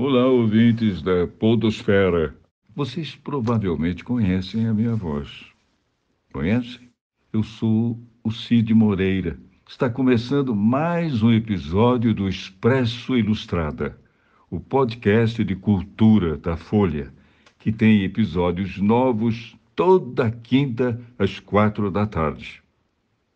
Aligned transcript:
Olá, 0.00 0.28
ouvintes 0.28 1.02
da 1.02 1.26
Podosfera. 1.26 2.32
Vocês 2.72 3.16
provavelmente 3.16 4.04
conhecem 4.04 4.68
a 4.68 4.72
minha 4.72 4.94
voz. 4.94 5.46
Conhecem? 6.32 6.88
Eu 7.32 7.42
sou 7.42 7.98
o 8.22 8.30
Cid 8.30 8.72
Moreira. 8.72 9.36
Está 9.68 9.90
começando 9.90 10.54
mais 10.54 11.20
um 11.20 11.32
episódio 11.32 12.14
do 12.14 12.28
Expresso 12.28 13.16
Ilustrada, 13.16 13.98
o 14.48 14.60
podcast 14.60 15.42
de 15.42 15.56
cultura 15.56 16.36
da 16.36 16.56
Folha, 16.56 17.12
que 17.58 17.72
tem 17.72 18.04
episódios 18.04 18.78
novos 18.78 19.56
toda 19.74 20.30
quinta 20.30 21.00
às 21.18 21.40
quatro 21.40 21.90
da 21.90 22.06
tarde. 22.06 22.62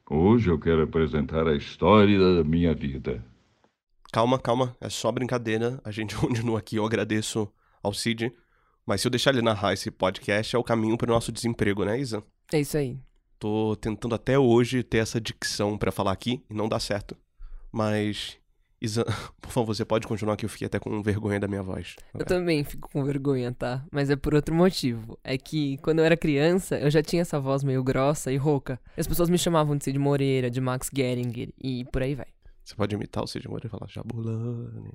Hoje 0.09 0.49
eu 0.49 0.61
quero 0.61 0.83
apresentar 0.83 1.49
a 1.49 1.57
história 1.57 2.37
da 2.37 2.45
minha 2.45 2.73
vida. 2.73 3.32
Calma, 4.13 4.39
calma, 4.39 4.77
é 4.79 4.91
só 4.91 5.11
brincadeira. 5.11 5.81
A 5.83 5.91
gente 5.91 6.15
continua 6.21 6.59
aqui. 6.59 6.77
Eu 6.77 6.85
agradeço 6.85 7.51
ao 7.83 7.95
Cid. 7.95 8.31
Mas 8.85 9.01
se 9.01 9.07
eu 9.07 9.11
deixar 9.11 9.31
ele 9.31 9.41
narrar 9.41 9.73
esse 9.73 9.91
podcast, 9.91 10.55
é 10.55 10.59
o 10.59 10.63
caminho 10.63 10.99
para 10.99 11.11
o 11.11 11.15
nosso 11.15 11.33
desemprego, 11.33 11.83
né, 11.83 11.99
Isa? 11.99 12.23
É 12.53 12.61
isso 12.61 12.77
aí. 12.77 12.99
Tô 13.39 13.75
tentando 13.77 14.15
até 14.15 14.39
hoje 14.39 14.83
ter 14.83 14.99
essa 14.99 15.19
dicção 15.19 15.79
para 15.79 15.91
falar 15.91 16.13
aqui 16.13 16.45
e 16.51 16.53
não 16.55 16.69
dá 16.69 16.79
certo. 16.79 17.17
Mas, 17.73 18.37
Isa, 18.79 19.03
por 19.41 19.51
favor, 19.51 19.75
você 19.75 19.85
pode 19.85 20.07
continuar 20.07 20.37
que 20.37 20.45
eu 20.45 20.51
fiquei 20.51 20.67
até 20.67 20.79
com 20.79 21.03
vergonha 21.03 21.41
da 21.41 21.49
minha 21.49 21.63
voz. 21.63 21.97
Eu 22.13 22.27
também 22.27 22.63
fico 22.65 22.91
com 22.91 23.03
vergonha, 23.05 23.51
tá? 23.51 23.83
Mas 23.91 24.11
é 24.11 24.17
por 24.17 24.35
outro 24.35 24.55
motivo. 24.55 25.19
É 25.25 25.39
que 25.39 25.79
quando 25.79 26.01
eu 26.01 26.05
era 26.05 26.19
criança, 26.19 26.79
eu 26.79 26.91
já 26.91 27.03
tinha 27.03 27.23
essa 27.23 27.41
voz 27.41 27.65
meio 27.65 27.83
grossa 27.83 28.31
e 28.31 28.37
rouca. 28.37 28.79
As 28.95 29.07
pessoas 29.07 29.31
me 29.31 29.39
chamavam 29.39 29.75
de 29.75 29.85
Cid 29.85 29.99
Moreira, 29.99 30.51
de 30.51 30.61
Max 30.61 30.91
Geringer 30.95 31.49
e 31.59 31.87
por 31.87 32.03
aí 32.03 32.15
vai. 32.15 32.27
Você 32.65 32.75
pode 32.75 32.95
imitar 32.95 33.23
o 33.25 33.27
Cid 33.27 33.49
Moreira 33.49 33.67
e 33.67 33.71
falar 33.71 33.89
Jabulani. 33.89 34.93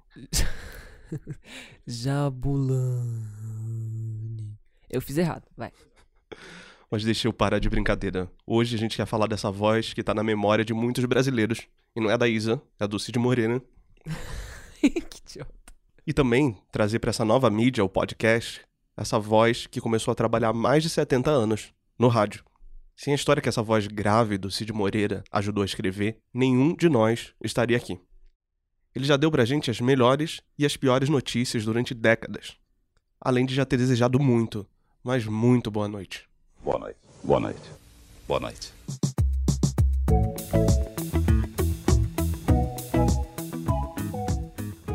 Jabulani. 1.86 2.98
Eu 4.90 5.02
fiz 5.02 5.18
errado, 5.18 5.44
vai. 5.56 5.72
Mas 6.90 7.04
deixa 7.04 7.28
eu 7.28 7.34
parar 7.34 7.60
de 7.60 7.70
brincadeira. 7.70 8.32
Hoje 8.46 8.76
a 8.76 8.80
gente 8.80 8.96
quer 8.96 9.06
falar 9.06 9.28
dessa 9.28 9.52
voz 9.52 9.94
que 9.94 10.02
tá 10.02 10.14
na 10.14 10.24
memória 10.24 10.64
de 10.64 10.74
muitos 10.74 11.04
brasileiros. 11.06 11.68
E 11.96 12.00
não 12.00 12.10
é 12.10 12.18
da 12.18 12.28
Isa, 12.28 12.62
é 12.80 12.88
do 12.88 12.98
Cid 12.98 13.20
Moreira. 13.20 13.62
que 14.80 15.20
idiota. 15.20 15.54
E 16.06 16.14
também 16.14 16.58
trazer 16.72 17.00
para 17.00 17.10
essa 17.10 17.26
nova 17.26 17.50
mídia, 17.50 17.84
o 17.84 17.90
podcast, 17.90 18.62
essa 18.96 19.20
voz 19.20 19.68
que 19.68 19.82
começou 19.82 20.14
a 20.14 20.16
trabalhar 20.16 20.50
há 20.50 20.54
mais 20.54 20.82
de 20.82 20.90
70 20.90 21.30
anos 21.30 21.74
no 22.00 22.08
rádio. 22.08 22.46
Sem 22.98 23.14
a 23.14 23.16
história 23.16 23.40
que 23.40 23.48
essa 23.48 23.62
voz 23.62 23.86
grave 23.86 24.40
do 24.40 24.50
Cid 24.50 24.74
Moreira 24.74 25.24
ajudou 25.32 25.62
a 25.62 25.66
escrever, 25.66 26.20
nenhum 26.34 26.76
de 26.76 26.90
nós 26.90 27.32
estaria 27.44 27.78
aqui. 27.78 28.00
Ele 28.96 29.06
já 29.06 29.16
deu 29.16 29.30
pra 29.30 29.46
gente 29.46 29.70
as 29.70 29.80
melhores 29.80 30.42
e 30.58 30.66
as 30.66 30.76
piores 30.76 31.08
notícias 31.08 31.64
durante 31.64 31.94
décadas. 31.94 32.58
Além 33.22 33.46
de 33.46 33.54
já 33.54 33.66
ter 33.66 33.78
desejado 33.78 34.20
muito, 34.20 34.68
mas 35.04 35.24
muito 35.28 35.70
boa 35.70 35.88
noite. 35.88 36.28
Boa 36.64 36.80
noite. 36.80 36.98
Boa 37.24 37.40
noite. 37.40 37.72
Boa 38.28 38.40
noite. 38.40 38.74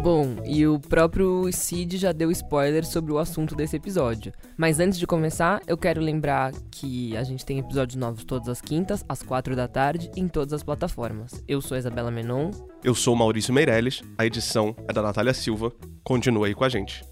Bom, 0.03 0.43
e 0.45 0.67
o 0.67 0.81
próprio 0.81 1.49
Cid 1.53 1.97
já 1.97 2.11
deu 2.11 2.29
spoiler 2.33 2.85
sobre 2.85 3.13
o 3.13 3.19
assunto 3.19 3.55
desse 3.55 3.77
episódio. 3.77 4.33
Mas 4.57 4.81
antes 4.81 4.99
de 4.99 5.07
começar, 5.07 5.63
eu 5.65 5.79
quero 5.79 6.01
lembrar 6.01 6.53
que 6.73 7.17
a 7.17 7.23
gente 7.23 7.47
tem 7.47 7.61
episódios 7.61 7.95
novos 7.95 8.25
todas 8.25 8.49
as 8.49 8.61
quintas, 8.61 9.05
às 9.09 9.23
quatro 9.23 9.55
da 9.55 9.69
tarde, 9.69 10.11
em 10.17 10.27
todas 10.27 10.53
as 10.53 10.65
plataformas. 10.65 11.45
Eu 11.47 11.63
sou 11.63 11.77
a 11.77 11.79
Isabela 11.79 12.11
Menon. 12.11 12.51
Eu 12.83 12.97
sou 12.97 13.15
o 13.15 13.17
Maurício 13.17 13.55
Meirelles, 13.55 14.03
a 14.19 14.27
edição 14.27 14.75
é 14.89 14.93
da 14.93 15.03
Natália 15.03 15.33
Silva. 15.33 15.73
Continua 16.03 16.49
aí 16.49 16.55
com 16.55 16.65
a 16.65 16.69
gente. 16.69 17.05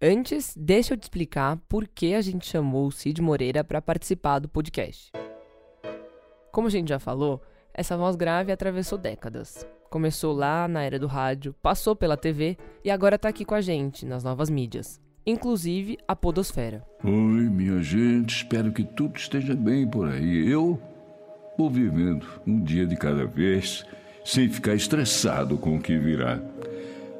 Antes, 0.00 0.54
deixa 0.56 0.94
eu 0.94 0.96
te 0.96 1.02
explicar 1.02 1.58
por 1.68 1.88
que 1.88 2.14
a 2.14 2.20
gente 2.20 2.46
chamou 2.46 2.86
o 2.86 2.92
Cid 2.92 3.20
Moreira 3.20 3.64
para 3.64 3.82
participar 3.82 4.38
do 4.38 4.48
podcast. 4.48 5.10
Como 6.52 6.68
a 6.68 6.70
gente 6.70 6.90
já 6.90 7.00
falou, 7.00 7.42
essa 7.74 7.96
voz 7.96 8.14
grave 8.14 8.52
atravessou 8.52 8.96
décadas. 8.96 9.66
Começou 9.90 10.32
lá 10.32 10.68
na 10.68 10.82
era 10.82 10.98
do 10.98 11.08
rádio, 11.08 11.54
passou 11.60 11.96
pela 11.96 12.16
TV 12.16 12.56
e 12.84 12.90
agora 12.90 13.18
tá 13.18 13.28
aqui 13.28 13.44
com 13.44 13.54
a 13.54 13.60
gente 13.60 14.06
nas 14.06 14.22
novas 14.22 14.48
mídias, 14.48 15.00
inclusive 15.26 15.98
a 16.06 16.14
Podosfera. 16.14 16.84
Oi, 17.02 17.10
minha 17.10 17.82
gente, 17.82 18.36
espero 18.36 18.72
que 18.72 18.84
tudo 18.84 19.16
esteja 19.16 19.54
bem 19.54 19.88
por 19.88 20.08
aí. 20.08 20.48
Eu 20.48 20.80
vou 21.58 21.68
vivendo 21.68 22.26
um 22.46 22.62
dia 22.62 22.86
de 22.86 22.96
cada 22.96 23.26
vez, 23.26 23.84
sem 24.24 24.48
ficar 24.48 24.74
estressado 24.74 25.58
com 25.58 25.76
o 25.76 25.80
que 25.80 25.98
virá. 25.98 26.40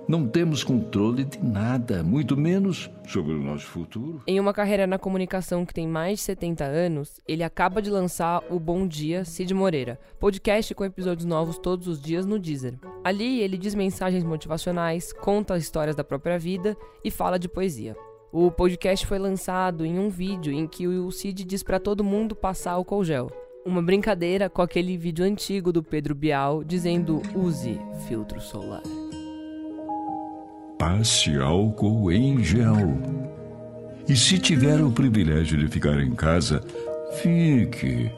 Não 0.07 0.29
temos 0.29 0.63
controle 0.63 1.25
de 1.25 1.43
nada, 1.43 2.03
muito 2.03 2.37
menos 2.37 2.91
sobre 3.09 3.33
o 3.33 3.43
nosso 3.43 3.65
futuro. 3.65 4.21
Em 4.27 4.39
uma 4.39 4.53
carreira 4.53 4.87
na 4.87 4.99
comunicação 4.99 5.65
que 5.65 5.73
tem 5.73 5.89
mais 5.89 6.19
de 6.19 6.27
70 6.27 6.63
anos, 6.63 7.21
ele 7.27 7.43
acaba 7.43 7.81
de 7.81 7.89
lançar 7.89 8.43
o 8.51 8.61
Bom 8.61 8.87
Dia 8.87 9.25
Cid 9.25 9.55
Moreira, 9.55 9.99
podcast 10.21 10.75
com 10.75 10.85
episódios 10.85 11.25
novos 11.25 11.57
todos 11.57 11.89
os 11.89 12.03
dias 12.03 12.27
no 12.27 12.39
Deezer. 12.39 12.79
Ali 13.03 13.41
ele 13.41 13.57
diz 13.57 13.75
mensagens 13.75 14.23
motivacionais, 14.23 15.11
conta 15.11 15.57
histórias 15.57 15.97
da 15.97 16.05
própria 16.05 16.39
vida 16.39 16.77
e 17.03 17.11
fala 17.11 17.39
de 17.39 17.49
poesia. 17.49 17.97
O 18.31 18.51
podcast 18.51 19.07
foi 19.07 19.19
lançado 19.19 19.87
em 19.87 19.99
um 19.99 20.11
vídeo 20.11 20.53
em 20.53 20.67
que 20.67 20.87
o 20.87 21.11
Cid 21.11 21.45
diz 21.45 21.63
para 21.63 21.81
todo 21.81 22.05
mundo 22.05 22.37
passar 22.37 22.73
álcool 22.73 23.05
gel. 23.05 23.31
Uma 23.65 23.81
brincadeira 23.81 24.51
com 24.51 24.61
aquele 24.61 24.99
vídeo 24.99 25.25
antigo 25.25 25.73
do 25.73 25.83
Pedro 25.83 26.15
Bial 26.15 26.63
dizendo 26.63 27.23
use 27.35 27.81
filtro 28.07 28.39
solar. 28.39 28.83
Passe 30.87 31.35
álcool 31.39 32.13
em 32.13 32.45
gel. 32.45 32.77
E 34.07 34.15
se 34.15 34.39
tiver 34.39 34.83
o 34.83 34.93
privilégio 34.93 35.57
de 35.57 35.67
ficar 35.67 35.99
em 35.99 36.15
casa, 36.15 36.61
fique. 37.23 38.13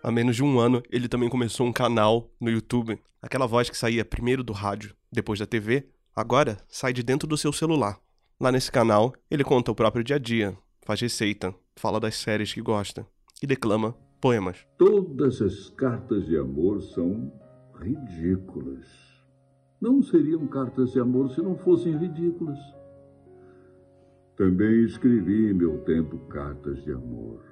Há 0.00 0.08
menos 0.12 0.36
de 0.36 0.44
um 0.44 0.60
ano, 0.60 0.80
ele 0.92 1.08
também 1.08 1.28
começou 1.28 1.66
um 1.66 1.72
canal 1.72 2.30
no 2.40 2.48
YouTube. 2.48 2.96
Aquela 3.20 3.48
voz 3.48 3.68
que 3.68 3.76
saía 3.76 4.04
primeiro 4.04 4.44
do 4.44 4.52
rádio, 4.52 4.94
depois 5.10 5.40
da 5.40 5.44
TV, 5.44 5.88
agora 6.14 6.58
sai 6.68 6.92
de 6.92 7.02
dentro 7.02 7.26
do 7.26 7.36
seu 7.36 7.52
celular. 7.52 7.98
Lá 8.40 8.52
nesse 8.52 8.70
canal, 8.70 9.12
ele 9.28 9.42
conta 9.42 9.72
o 9.72 9.74
próprio 9.74 10.04
dia 10.04 10.16
a 10.16 10.20
dia, 10.20 10.56
faz 10.86 11.00
receita, 11.00 11.52
fala 11.74 11.98
das 11.98 12.14
séries 12.14 12.54
que 12.54 12.62
gosta 12.62 13.04
e 13.42 13.46
declama 13.46 13.92
poemas. 14.20 14.58
Todas 14.78 15.42
as 15.42 15.68
cartas 15.70 16.26
de 16.26 16.38
amor 16.38 16.80
são 16.80 17.32
ridículas. 17.82 19.07
Não 19.80 20.02
seriam 20.02 20.46
cartas 20.48 20.92
de 20.92 20.98
amor 20.98 21.30
se 21.30 21.40
não 21.40 21.56
fossem 21.56 21.96
ridículas. 21.96 22.58
Também 24.36 24.84
escrevi 24.84 25.50
em 25.50 25.54
meu 25.54 25.78
tempo 25.84 26.18
cartas 26.28 26.82
de 26.82 26.92
amor. 26.92 27.44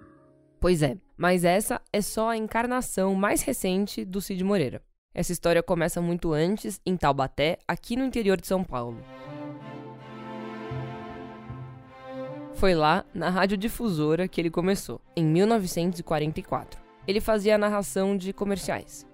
Pois 0.59 0.83
é, 0.83 0.97
mas 1.17 1.45
essa 1.45 1.81
é 1.93 2.01
só 2.01 2.31
a 2.31 2.37
encarnação 2.37 3.15
mais 3.15 3.43
recente 3.43 4.05
do 4.05 4.21
Cid 4.21 4.43
Moreira. 4.43 4.83
Essa 5.15 5.33
história 5.33 5.63
começa 5.63 6.03
muito 6.03 6.33
antes, 6.33 6.81
em 6.85 6.97
Taubaté, 6.97 7.59
aqui 7.67 7.97
no 7.97 8.05
interior 8.05 8.41
de 8.41 8.47
São 8.47 8.65
Paulo. 8.65 8.99
Foi 12.55 12.75
lá, 12.75 13.05
na 13.15 13.31
radiodifusora, 13.31 14.27
que 14.27 14.41
ele 14.41 14.51
começou, 14.51 15.01
em 15.15 15.25
1944. 15.25 16.81
Ele 17.07 17.21
fazia 17.21 17.55
a 17.55 17.59
narração 17.59 18.17
de 18.17 18.33
comerciais. 18.33 19.06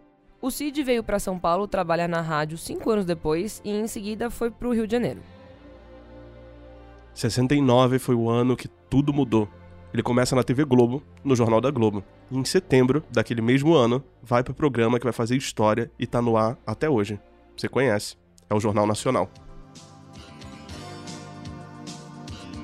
O 0.43 0.51
Cid 0.51 0.83
veio 0.83 1.05
para 1.05 1.21
São 1.21 1.39
Paulo 1.39 1.69
trabalhar 1.69 2.09
na 2.09 2.21
rádio 2.21 2.59
cinco 2.59 2.91
anos 2.91 3.05
depois 3.05 3.63
e 3.65 3.71
em 3.71 3.87
seguida 3.87 4.29
foi 4.29 4.51
para 4.51 4.67
o 4.67 4.75
Rio 4.75 4.89
de 4.89 4.91
Janeiro. 4.91 5.21
69 7.15 8.01
foi 8.01 8.17
o 8.17 8.29
ano 8.29 8.57
que 8.57 8.67
tudo 8.67 9.13
mudou. 9.13 9.49
Ele 9.95 10.03
começa 10.03 10.35
na 10.35 10.43
TV 10.43 10.65
Globo, 10.65 11.01
no 11.23 11.37
Jornal 11.37 11.61
da 11.61 11.71
Globo. 11.71 12.03
E 12.29 12.37
em 12.37 12.45
setembro 12.45 13.05
daquele 13.09 13.41
mesmo 13.41 13.73
ano, 13.73 14.03
vai 14.21 14.43
pro 14.43 14.53
programa 14.53 14.99
que 14.99 15.05
vai 15.05 15.13
fazer 15.13 15.37
história 15.37 15.89
e 15.97 16.09
tá 16.09 16.21
no 16.21 16.37
ar 16.37 16.59
até 16.67 16.91
hoje. 16.91 17.21
Você 17.57 17.69
conhece, 17.69 18.17
é 18.51 18.55
o 18.55 18.59
Jornal 18.59 18.85
Nacional. 18.85 19.31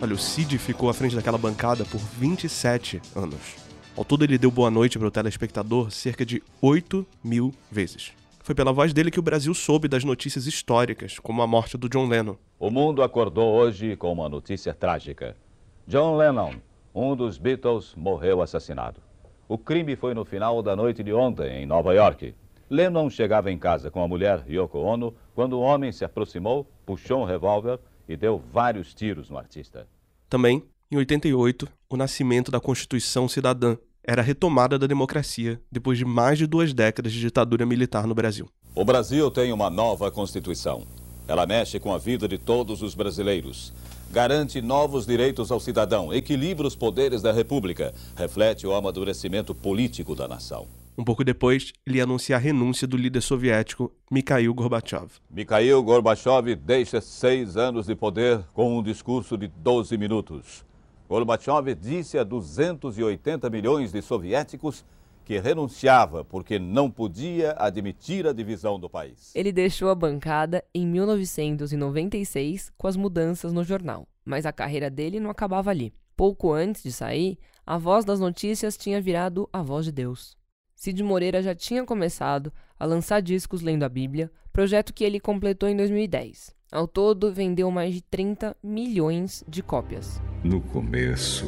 Olha, 0.03 0.15
o 0.15 0.19
Cid 0.19 0.59
ficou 0.59 0.91
à 0.91 0.95
frente 0.95 1.15
daquela 1.15 1.39
bancada 1.39 1.85
por 1.85 2.01
27 2.01 3.01
anos. 3.15 3.68
Ao 3.99 4.05
todo, 4.05 4.23
ele 4.23 4.39
deu 4.39 4.49
boa 4.49 4.71
noite 4.71 4.97
para 4.97 5.09
o 5.09 5.11
telespectador 5.11 5.91
cerca 5.91 6.25
de 6.25 6.41
8 6.63 7.05
mil 7.23 7.53
vezes. 7.69 8.13
Foi 8.45 8.55
pela 8.55 8.73
voz 8.73 8.93
dele 8.93 9.11
que 9.11 9.19
o 9.19 9.23
Brasil 9.23 9.53
soube 9.53 9.89
das 9.89 10.05
notícias 10.05 10.47
históricas, 10.47 11.19
como 11.19 11.43
a 11.43 11.49
morte 11.49 11.77
do 11.77 11.89
John 11.89 12.07
Lennon. 12.07 12.37
O 12.61 12.71
mundo 12.71 13.03
acordou 13.03 13.53
hoje 13.57 13.97
com 13.97 14.13
uma 14.13 14.29
notícia 14.29 14.73
trágica. 14.73 15.37
John 15.85 16.17
Lennon, 16.17 16.53
um 16.95 17.17
dos 17.17 17.39
Beatles, 17.39 17.93
morreu 17.97 18.41
assassinado. 18.41 19.01
O 19.49 19.59
crime 19.59 19.97
foi 19.97 20.15
no 20.15 20.25
final 20.25 20.63
da 20.63 20.77
noite 20.77 21.03
de 21.03 21.13
ontem, 21.13 21.61
em 21.61 21.67
Nova 21.67 21.93
York. 21.93 22.37
Lennon 22.71 23.11
chegava 23.11 23.51
em 23.51 23.59
casa 23.59 23.91
com 23.91 24.01
a 24.01 24.07
mulher 24.07 24.45
Yoko 24.49 24.79
Ono 24.79 25.13
quando 25.35 25.55
o 25.55 25.61
homem 25.61 25.91
se 25.91 26.05
aproximou, 26.05 26.71
puxou 26.87 27.23
um 27.23 27.25
revólver 27.25 27.81
e 28.09 28.17
deu 28.17 28.41
vários 28.53 28.95
tiros 28.95 29.29
no 29.29 29.37
artista. 29.37 29.89
Também, 30.29 30.63
em 30.89 30.97
88, 30.97 31.69
o 31.91 31.97
nascimento 31.97 32.53
da 32.53 32.61
Constituição 32.61 33.29
Cidadã 33.29 33.77
era 34.09 34.23
a 34.23 34.25
retomada 34.25 34.79
da 34.79 34.87
democracia 34.87 35.61
depois 35.71 35.99
de 35.99 36.05
mais 36.07 36.39
de 36.39 36.47
duas 36.47 36.73
décadas 36.73 37.13
de 37.13 37.21
ditadura 37.21 37.67
militar 37.67 38.07
no 38.07 38.15
Brasil. 38.15 38.49
O 38.75 38.83
Brasil 38.83 39.31
tem 39.31 39.53
uma 39.53 39.69
nova 39.69 40.11
Constituição. 40.11 40.87
Ela 41.29 41.45
mexe 41.45 41.79
com 41.79 41.93
a 41.93 41.99
vida 41.99 42.27
de 42.27 42.39
todos 42.39 42.81
os 42.81 42.95
brasileiros. 42.95 43.71
Garante 44.11 44.63
novos 44.63 45.05
direitos 45.05 45.53
ao 45.53 45.61
cidadão, 45.61 46.11
equilibra 46.11 46.67
os 46.67 46.75
poderes 46.75 47.21
da 47.21 47.33
República, 47.33 47.95
reflete 48.17 48.67
o 48.67 48.73
amadurecimento 48.73 49.55
político 49.55 50.15
da 50.15 50.27
nação. 50.27 50.67
Um 50.97 51.05
pouco 51.05 51.23
depois, 51.23 51.75
ele 51.87 52.01
anuncia 52.01 52.37
a 52.37 52.39
renúncia 52.39 52.89
do 52.89 52.97
líder 52.97 53.21
soviético 53.21 53.93
Mikhail 54.11 54.55
Gorbachev. 54.55 55.11
Mikhail 55.31 55.83
Gorbachev 55.83 56.57
deixa 56.57 57.03
seis 57.03 57.59
anos 57.59 57.87
de 57.87 57.95
poder 57.95 58.43
com 58.55 58.79
um 58.79 58.83
discurso 58.83 59.37
de 59.37 59.49
12 59.49 59.99
minutos. 59.99 60.67
Gorbachev 61.09 61.75
disse 61.75 62.19
a 62.19 62.23
280 62.23 63.49
milhões 63.49 63.91
de 63.91 64.03
soviéticos 64.03 64.85
que 65.25 65.39
renunciava 65.39 66.23
porque 66.23 66.59
não 66.59 66.91
podia 66.91 67.55
admitir 67.59 68.27
a 68.27 68.33
divisão 68.33 68.79
do 68.79 68.91
país. 68.91 69.33
Ele 69.35 69.51
deixou 69.51 69.89
a 69.89 69.95
bancada 69.95 70.63
em 70.75 70.87
1996 70.87 72.71
com 72.77 72.87
as 72.87 72.97
mudanças 72.97 73.55
no 73.55 73.65
jornal, 73.65 74.07
mas 74.23 74.45
a 74.45 74.53
carreira 74.53 74.91
dele 74.91 75.19
não 75.19 75.31
acabava 75.31 75.71
ali. 75.71 75.95
Pouco 76.15 76.53
antes 76.53 76.83
de 76.83 76.93
sair, 76.93 77.39
a 77.65 77.79
voz 77.79 78.05
das 78.05 78.21
notícias 78.21 78.77
tinha 78.77 79.01
virado 79.01 79.49
a 79.51 79.63
voz 79.63 79.87
de 79.87 79.93
Deus. 79.93 80.37
Cid 80.75 81.03
Moreira 81.03 81.43
já 81.43 81.55
tinha 81.55 81.85
começado 81.85 82.53
a 82.79 82.85
lançar 82.85 83.21
discos 83.21 83.63
lendo 83.63 83.83
a 83.83 83.89
Bíblia, 83.89 84.31
projeto 84.53 84.93
que 84.93 85.05
ele 85.05 85.19
completou 85.19 85.69
em 85.69 85.77
2010. 85.77 86.58
Ao 86.71 86.87
todo, 86.87 87.33
vendeu 87.33 87.71
mais 87.71 87.95
de 87.95 88.03
30 88.03 88.55
milhões 88.63 89.43
de 89.49 89.63
cópias. 89.63 90.21
No 90.45 90.61
começo, 90.61 91.47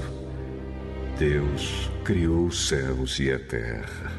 Deus 1.19 1.91
criou 2.03 2.47
os 2.47 2.69
céus 2.69 3.21
e 3.21 3.31
a 3.31 3.39
terra. 3.39 4.11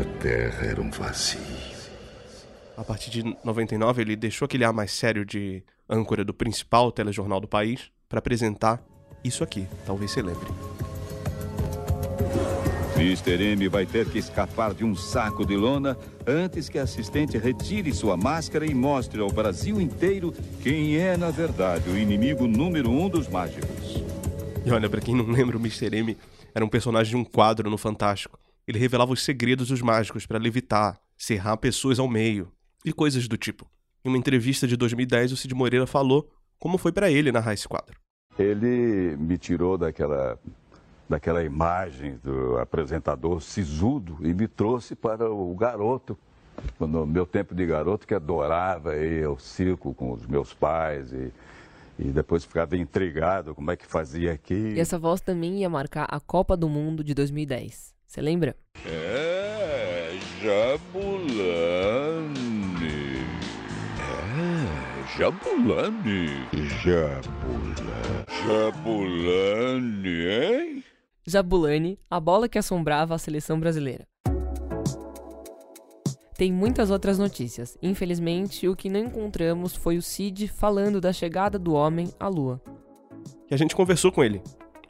A 0.00 0.22
terra 0.22 0.66
era 0.66 0.80
um 0.80 0.90
vazio. 0.90 1.40
A 2.76 2.84
partir 2.84 3.10
de 3.10 3.36
99, 3.44 4.02
ele 4.02 4.14
deixou 4.14 4.46
aquele 4.46 4.64
ar 4.64 4.72
mais 4.72 4.92
sério 4.92 5.24
de 5.24 5.62
âncora 5.90 6.24
do 6.24 6.32
principal 6.32 6.92
telejornal 6.92 7.40
do 7.40 7.48
país 7.48 7.90
para 8.08 8.20
apresentar 8.20 8.80
isso 9.24 9.42
aqui. 9.42 9.66
Talvez 9.84 10.12
você 10.12 10.22
lembre. 10.22 10.71
Mr. 13.02 13.42
M 13.42 13.68
vai 13.68 13.84
ter 13.84 14.08
que 14.08 14.18
escapar 14.18 14.72
de 14.72 14.84
um 14.84 14.94
saco 14.94 15.44
de 15.44 15.56
lona 15.56 15.98
antes 16.24 16.68
que 16.68 16.78
a 16.78 16.84
assistente 16.84 17.36
retire 17.36 17.92
sua 17.92 18.16
máscara 18.16 18.64
e 18.64 18.72
mostre 18.72 19.20
ao 19.20 19.28
Brasil 19.28 19.80
inteiro 19.80 20.32
quem 20.62 20.96
é, 20.96 21.16
na 21.16 21.30
verdade, 21.30 21.90
o 21.90 21.98
inimigo 21.98 22.46
número 22.46 22.88
um 22.88 23.08
dos 23.08 23.28
mágicos. 23.28 24.02
E 24.64 24.70
olha, 24.70 24.88
para 24.88 25.00
quem 25.00 25.16
não 25.16 25.26
lembra, 25.26 25.56
o 25.56 25.60
Mr. 25.60 25.96
M 25.96 26.16
era 26.54 26.64
um 26.64 26.68
personagem 26.68 27.10
de 27.10 27.16
um 27.16 27.24
quadro 27.24 27.68
no 27.68 27.76
Fantástico. 27.76 28.38
Ele 28.68 28.78
revelava 28.78 29.12
os 29.12 29.24
segredos 29.24 29.68
dos 29.68 29.82
mágicos 29.82 30.24
para 30.24 30.38
levitar, 30.38 31.00
serrar 31.18 31.56
pessoas 31.56 31.98
ao 31.98 32.06
meio 32.06 32.52
e 32.84 32.92
coisas 32.92 33.26
do 33.26 33.36
tipo. 33.36 33.68
Em 34.04 34.08
uma 34.08 34.18
entrevista 34.18 34.66
de 34.68 34.76
2010, 34.76 35.32
o 35.32 35.36
Cid 35.36 35.54
Moreira 35.54 35.86
falou 35.86 36.30
como 36.56 36.78
foi 36.78 36.92
para 36.92 37.10
ele 37.10 37.32
narrar 37.32 37.54
esse 37.54 37.66
quadro. 37.66 37.98
Ele 38.38 39.16
me 39.16 39.36
tirou 39.36 39.76
daquela 39.76 40.38
daquela 41.08 41.42
imagem 41.42 42.18
do 42.22 42.58
apresentador 42.58 43.40
sisudo 43.42 44.18
e 44.20 44.32
me 44.32 44.48
trouxe 44.48 44.94
para 44.94 45.30
o 45.30 45.54
garoto, 45.54 46.16
no 46.78 47.06
meu 47.06 47.26
tempo 47.26 47.54
de 47.54 47.66
garoto, 47.66 48.06
que 48.06 48.14
adorava 48.14 48.96
ir 48.96 49.24
ao 49.24 49.38
circo 49.38 49.94
com 49.94 50.12
os 50.12 50.26
meus 50.26 50.54
pais 50.54 51.12
e, 51.12 51.32
e 51.98 52.04
depois 52.04 52.44
ficava 52.44 52.76
intrigado 52.76 53.54
como 53.54 53.70
é 53.70 53.76
que 53.76 53.86
fazia 53.86 54.32
aqui. 54.32 54.72
E 54.74 54.80
essa 54.80 54.98
voz 54.98 55.20
também 55.20 55.60
ia 55.60 55.68
marcar 55.68 56.06
a 56.10 56.20
Copa 56.20 56.56
do 56.56 56.68
Mundo 56.68 57.04
de 57.04 57.14
2010. 57.14 57.94
Você 58.06 58.20
lembra? 58.20 58.54
É, 58.86 60.18
Jabulani. 60.42 61.62
É, 63.98 65.18
Jabulani. 65.18 66.28
Jabulani. 66.82 67.62
Jabulani, 68.46 70.26
hein? 70.28 70.84
Jabulani, 71.24 71.98
a 72.10 72.18
bola 72.18 72.48
que 72.48 72.58
assombrava 72.58 73.14
a 73.14 73.18
seleção 73.18 73.58
brasileira. 73.58 74.06
Tem 76.36 76.52
muitas 76.52 76.90
outras 76.90 77.18
notícias. 77.18 77.78
Infelizmente, 77.80 78.66
o 78.66 78.74
que 78.74 78.90
não 78.90 78.98
encontramos 78.98 79.76
foi 79.76 79.96
o 79.96 80.02
Cid 80.02 80.48
falando 80.48 81.00
da 81.00 81.12
chegada 81.12 81.58
do 81.58 81.74
homem 81.74 82.12
à 82.18 82.26
Lua. 82.26 82.60
E 83.48 83.54
a 83.54 83.56
gente 83.56 83.76
conversou 83.76 84.10
com 84.10 84.24
ele. 84.24 84.42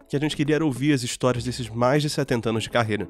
Que 0.08 0.16
a 0.16 0.20
gente 0.20 0.34
queria 0.34 0.64
ouvir 0.64 0.94
as 0.94 1.02
histórias 1.02 1.44
desses 1.44 1.68
mais 1.68 2.00
de 2.00 2.08
70 2.08 2.48
anos 2.48 2.62
de 2.62 2.70
carreira. 2.70 3.06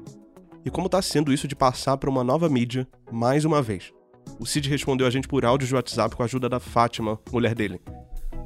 E 0.65 0.69
como 0.69 0.87
está 0.87 1.01
sendo 1.01 1.31
isso 1.31 1.47
de 1.47 1.55
passar 1.55 1.95
para 1.97 2.09
uma 2.09 2.23
nova 2.23 2.49
mídia 2.49 2.85
mais 3.09 3.45
uma 3.45 3.61
vez. 3.61 3.93
O 4.37 4.45
Cid 4.45 4.69
respondeu 4.69 5.07
a 5.07 5.09
gente 5.09 5.27
por 5.27 5.45
áudio 5.45 5.67
de 5.67 5.75
WhatsApp 5.75 6.15
com 6.15 6.23
a 6.23 6.25
ajuda 6.25 6.49
da 6.49 6.59
Fátima, 6.59 7.17
mulher 7.31 7.55
dele. 7.55 7.79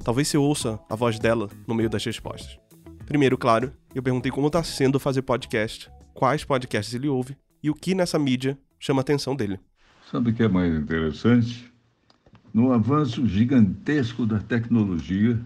Talvez 0.04 0.28
você 0.28 0.38
ouça 0.38 0.80
a 0.88 0.96
voz 0.96 1.18
dela 1.18 1.50
no 1.68 1.74
meio 1.74 1.90
das 1.90 2.06
respostas. 2.06 2.60
Primeiro, 3.08 3.38
claro, 3.38 3.72
eu 3.96 4.04
perguntei 4.04 4.30
como 4.30 4.48
está 4.48 4.62
sendo 4.62 5.00
fazer 5.00 5.22
podcast, 5.22 5.90
quais 6.14 6.44
podcasts 6.44 6.94
ele 6.94 7.08
ouve 7.08 7.38
e 7.64 7.70
o 7.70 7.74
que 7.74 7.96
nessa 7.96 8.20
mídia 8.20 8.60
chama 8.78 9.00
a 9.00 9.02
atenção 9.02 9.34
dele. 9.34 9.62
Sabe 10.12 10.32
o 10.32 10.34
que 10.34 10.44
é 10.44 10.48
mais 10.50 10.76
interessante? 10.76 11.72
No 12.54 12.74
avanço 12.74 13.26
gigantesco 13.26 14.26
da 14.26 14.40
tecnologia, 14.40 15.40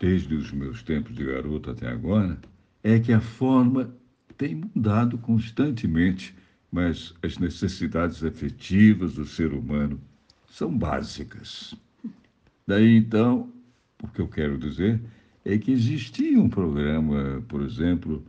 desde 0.00 0.34
os 0.34 0.50
meus 0.50 0.82
tempos 0.82 1.14
de 1.14 1.26
garoto 1.26 1.70
até 1.70 1.88
agora, 1.88 2.38
é 2.82 2.98
que 2.98 3.12
a 3.12 3.20
forma 3.20 3.94
tem 4.38 4.54
mudado 4.54 5.18
constantemente, 5.18 6.34
mas 6.72 7.12
as 7.22 7.36
necessidades 7.36 8.24
afetivas 8.24 9.12
do 9.12 9.26
ser 9.26 9.52
humano 9.52 10.00
são 10.48 10.74
básicas. 10.74 11.74
Daí 12.66 12.96
então, 12.96 13.52
o 14.02 14.08
que 14.08 14.22
eu 14.22 14.28
quero 14.28 14.56
dizer 14.56 14.98
é 15.48 15.56
que 15.56 15.72
existia 15.72 16.38
um 16.38 16.50
programa, 16.50 17.42
por 17.48 17.62
exemplo, 17.62 18.22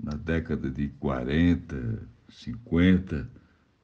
na 0.00 0.12
década 0.12 0.70
de 0.70 0.86
40, 1.00 2.06
50, 2.28 3.28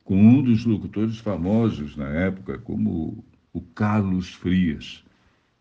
com 0.04 0.16
um 0.16 0.40
dos 0.40 0.64
locutores 0.64 1.18
famosos 1.18 1.96
na 1.96 2.08
época, 2.08 2.58
como 2.58 3.24
o 3.52 3.60
Carlos 3.60 4.32
Frias. 4.32 5.02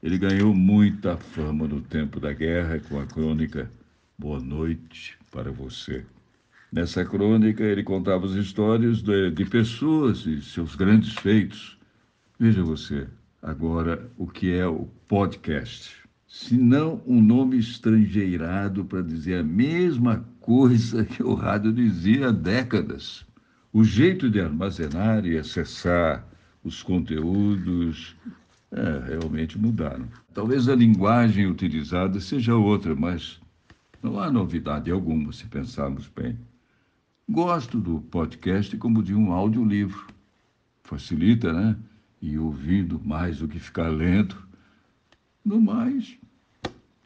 Ele 0.04 0.20
ganhou 0.20 0.54
muita 0.54 1.18
fama 1.18 1.68
no 1.68 1.82
tempo 1.82 2.20
da 2.20 2.32
guerra 2.32 2.80
com 2.88 3.00
a 3.00 3.08
crônica 3.08 3.72
Boa 4.20 4.40
Noite 4.40 5.18
para 5.32 5.52
Você. 5.52 6.06
Nessa 6.72 7.04
crônica, 7.04 7.64
ele 7.64 7.82
contava 7.82 8.28
as 8.28 8.34
histórias 8.34 9.02
de, 9.02 9.32
de 9.32 9.46
pessoas 9.46 10.28
e 10.28 10.44
seus 10.44 10.76
grandes 10.76 11.16
feitos. 11.16 11.76
Veja 12.38 12.64
você, 12.64 13.08
agora, 13.42 14.12
o 14.16 14.28
que 14.28 14.54
é 14.54 14.68
o 14.68 14.88
podcast 15.08 16.05
se 16.38 16.58
não 16.58 17.02
um 17.08 17.22
nome 17.22 17.58
estrangeirado 17.58 18.84
para 18.84 19.02
dizer 19.02 19.40
a 19.40 19.44
mesma 19.44 20.26
coisa 20.42 21.06
que 21.06 21.24
o 21.24 21.34
rádio 21.34 21.72
dizia 21.72 22.28
há 22.28 22.32
décadas. 22.32 23.26
O 23.72 23.86
jeito 23.86 24.30
de 24.30 24.42
armazenar 24.42 25.26
e 25.26 25.38
acessar 25.38 26.28
os 26.62 26.84
conteúdos 26.84 28.18
é, 28.70 29.08
realmente 29.08 29.58
mudaram. 29.58 30.06
Talvez 30.34 30.68
a 30.68 30.76
linguagem 30.76 31.48
utilizada 31.48 32.20
seja 32.20 32.54
outra, 32.54 32.94
mas 32.94 33.40
não 34.04 34.20
há 34.20 34.30
novidade 34.30 34.92
alguma 34.92 35.32
se 35.32 35.46
pensarmos 35.46 36.12
bem. 36.14 36.38
Gosto 37.30 37.80
do 37.80 38.02
podcast 38.02 38.76
como 38.76 39.02
de 39.02 39.16
um 39.16 39.32
audiolivro. 39.32 40.06
Facilita, 40.84 41.54
né? 41.54 41.78
E 42.22 42.38
ouvindo 42.38 43.02
mais 43.06 43.40
do 43.40 43.48
que 43.48 43.58
ficar 43.58 43.88
lendo. 43.88 44.36
No 45.44 45.62
mais, 45.62 46.18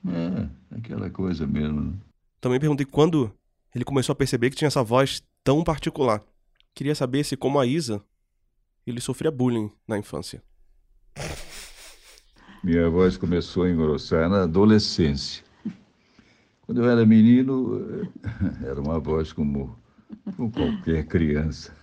é, 0.07 0.49
aquela 0.77 1.09
coisa 1.09 1.45
mesmo. 1.45 1.81
Né? 1.81 1.93
Também 2.39 2.59
perguntei 2.59 2.85
quando 2.85 3.33
ele 3.73 3.83
começou 3.83 4.13
a 4.13 4.15
perceber 4.15 4.49
que 4.49 4.55
tinha 4.55 4.67
essa 4.67 4.83
voz 4.83 5.23
tão 5.43 5.63
particular. 5.63 6.21
Queria 6.73 6.95
saber 6.95 7.23
se, 7.23 7.35
como 7.35 7.59
a 7.59 7.65
Isa, 7.65 8.01
ele 8.85 9.01
sofria 9.01 9.31
bullying 9.31 9.71
na 9.87 9.97
infância. 9.97 10.41
Minha 12.63 12.89
voz 12.89 13.17
começou 13.17 13.63
a 13.63 13.69
engrossar 13.69 14.29
na 14.29 14.43
adolescência. 14.43 15.43
Quando 16.65 16.83
eu 16.83 16.89
era 16.89 17.05
menino, 17.05 18.09
era 18.63 18.79
uma 18.79 18.99
voz 18.99 19.33
como, 19.33 19.77
como 20.35 20.51
qualquer 20.51 21.05
criança. 21.05 21.75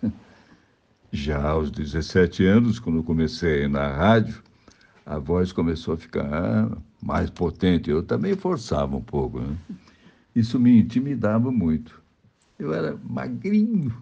Já 1.11 1.43
aos 1.43 1.71
17 1.71 2.45
anos, 2.45 2.79
quando 2.79 3.03
comecei 3.03 3.69
na 3.69 3.89
rádio, 3.89 4.43
a 5.07 5.21
voz 5.21 5.53
começou 5.53 5.95
a 5.95 5.97
ficar 5.97 6.69
mais 7.01 7.31
potente. 7.31 7.89
Eu 7.89 8.03
também 8.03 8.35
forçava 8.35 8.97
um 8.97 9.01
pouco. 9.01 9.39
Né? 9.39 9.57
Isso 10.35 10.59
me 10.59 10.81
intimidava 10.81 11.53
muito. 11.53 12.03
Eu 12.59 12.75
era 12.75 12.99
magrinho. 13.05 13.97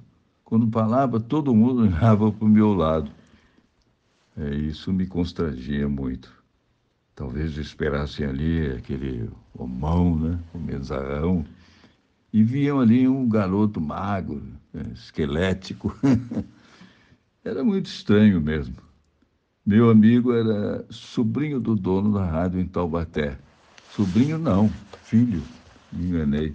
Quando 0.46 0.70
falava, 0.70 1.20
todo 1.20 1.54
mundo 1.54 1.82
olhava 1.92 2.32
para 2.32 2.44
o 2.44 2.49
meu 2.49 2.73
lado. 2.73 3.11
É, 4.34 4.54
isso 4.54 4.92
me 4.94 5.06
constrangia 5.06 5.87
muito. 5.87 6.32
Talvez 7.14 7.56
esperassem 7.58 8.26
ali 8.26 8.73
aquele 8.73 9.30
homão, 9.56 10.18
né? 10.18 10.40
o 10.54 10.58
menzarrão, 10.58 11.44
e 12.32 12.42
viam 12.42 12.80
ali 12.80 13.06
um 13.06 13.28
garoto 13.28 13.80
magro, 13.80 14.42
né? 14.73 14.82
esquelético. 14.92 15.94
Era 17.44 17.62
muito 17.62 17.87
estranho 17.87 18.40
mesmo. 18.40 18.84
Meu 19.66 19.88
amigo 19.88 20.30
era 20.35 20.85
sobrinho 20.90 21.59
do 21.59 21.75
dono 21.75 22.12
da 22.12 22.25
rádio 22.25 22.61
em 22.61 22.66
Taubaté. 22.66 23.38
Sobrinho 23.90 24.37
não, 24.38 24.68
filho, 25.04 25.42
me 25.90 26.04
enganei. 26.04 26.54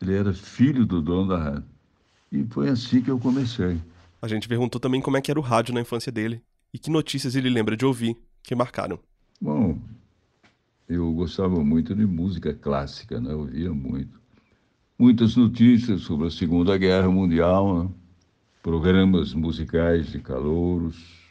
Ele 0.00 0.14
era 0.14 0.32
filho 0.32 0.86
do 0.86 1.02
dono 1.02 1.30
da 1.30 1.38
rádio. 1.38 1.64
E 2.30 2.44
foi 2.44 2.68
assim 2.68 3.02
que 3.02 3.10
eu 3.10 3.18
comecei. 3.18 3.76
A 4.20 4.28
gente 4.28 4.46
perguntou 4.46 4.80
também 4.80 5.00
como 5.00 5.16
é 5.16 5.20
que 5.20 5.32
era 5.32 5.40
o 5.40 5.42
rádio 5.42 5.74
na 5.74 5.80
infância 5.80 6.12
dele 6.12 6.40
e 6.72 6.78
que 6.78 6.90
notícias 6.90 7.34
ele 7.34 7.50
lembra 7.50 7.76
de 7.76 7.84
ouvir 7.84 8.16
que 8.40 8.54
marcaram. 8.54 9.00
Bom, 9.40 9.80
eu 10.88 11.12
gostava 11.12 11.64
muito 11.64 11.92
de 11.92 12.06
música 12.06 12.54
clássica, 12.54 13.20
né? 13.20 13.32
Eu 13.32 13.40
ouvia 13.40 13.72
muito. 13.72 14.20
Muitas 14.96 15.34
notícias 15.34 16.02
sobre 16.02 16.28
a 16.28 16.30
Segunda 16.30 16.78
Guerra 16.78 17.10
Mundial, 17.10 17.82
né? 17.82 17.90
programas 18.62 19.34
musicais 19.34 20.12
de 20.12 20.20
calouros, 20.20 21.21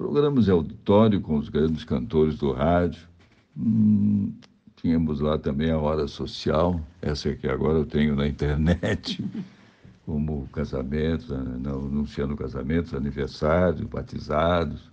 programas 0.00 0.46
de 0.46 0.50
auditório 0.50 1.20
com 1.20 1.36
os 1.36 1.50
grandes 1.50 1.84
cantores 1.84 2.38
do 2.38 2.52
rádio. 2.52 3.06
Hum, 3.54 4.32
tínhamos 4.74 5.20
lá 5.20 5.36
também 5.36 5.70
a 5.70 5.76
Hora 5.76 6.08
Social, 6.08 6.80
essa 7.02 7.34
que 7.34 7.46
agora 7.46 7.80
eu 7.80 7.84
tenho 7.84 8.16
na 8.16 8.26
internet, 8.26 9.22
como 10.06 10.48
casamentos, 10.54 11.28
né? 11.28 11.38
anunciando 11.66 12.34
casamentos, 12.34 12.94
aniversários, 12.94 13.82
batizados. 13.82 14.90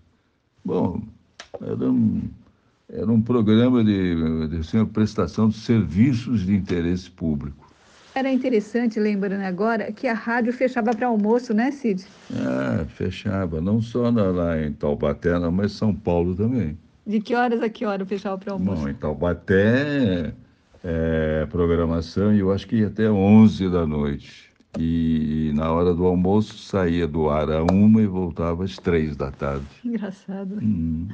Bom, 0.66 1.02
era 1.62 1.90
um, 1.90 2.24
era 2.90 3.10
um 3.10 3.22
programa 3.22 3.86
de, 3.86 4.50
de 4.50 4.58
assim, 4.58 4.86
prestação 4.88 5.48
de 5.48 5.56
serviços 5.56 6.42
de 6.42 6.54
interesse 6.54 7.10
público. 7.10 7.67
Era 8.18 8.32
interessante, 8.32 9.00
lembrando 9.00 9.44
agora, 9.44 9.92
que 9.92 10.08
a 10.08 10.14
rádio 10.16 10.52
fechava 10.52 10.90
para 10.92 11.06
almoço, 11.06 11.54
né, 11.54 11.70
Cid? 11.70 12.04
Ah, 12.34 12.84
fechava. 12.88 13.62
Não 13.62 13.80
só 13.80 14.12
na, 14.12 14.24
lá 14.24 14.60
em 14.60 14.74
Taubaté, 14.74 15.38
não, 15.38 15.52
mas 15.52 15.74
São 15.74 15.94
Paulo 15.94 16.36
também. 16.36 16.76
De 17.06 17.22
que 17.22 17.36
horas 17.36 17.62
a 17.62 17.70
que 17.70 17.86
hora 17.86 18.04
fechava 18.08 18.36
para 18.36 18.54
almoço? 18.54 18.82
Bom, 18.82 18.90
em 18.90 18.96
Taubaté, 18.96 20.34
é, 20.84 21.46
programação, 21.52 22.34
e 22.34 22.40
eu 22.40 22.52
acho 22.52 22.66
que 22.66 22.78
ia 22.78 22.88
até 22.88 23.08
11 23.08 23.70
da 23.70 23.86
noite. 23.86 24.52
E, 24.80 25.50
e 25.50 25.54
na 25.54 25.72
hora 25.72 25.94
do 25.94 26.04
almoço 26.04 26.58
saía 26.58 27.08
do 27.08 27.30
ar 27.30 27.52
a 27.52 27.62
uma 27.62 28.02
e 28.02 28.08
voltava 28.08 28.64
às 28.64 28.80
três 28.80 29.16
da 29.16 29.30
tarde. 29.30 29.68
Engraçado. 29.86 30.58
Hum. 30.60 31.08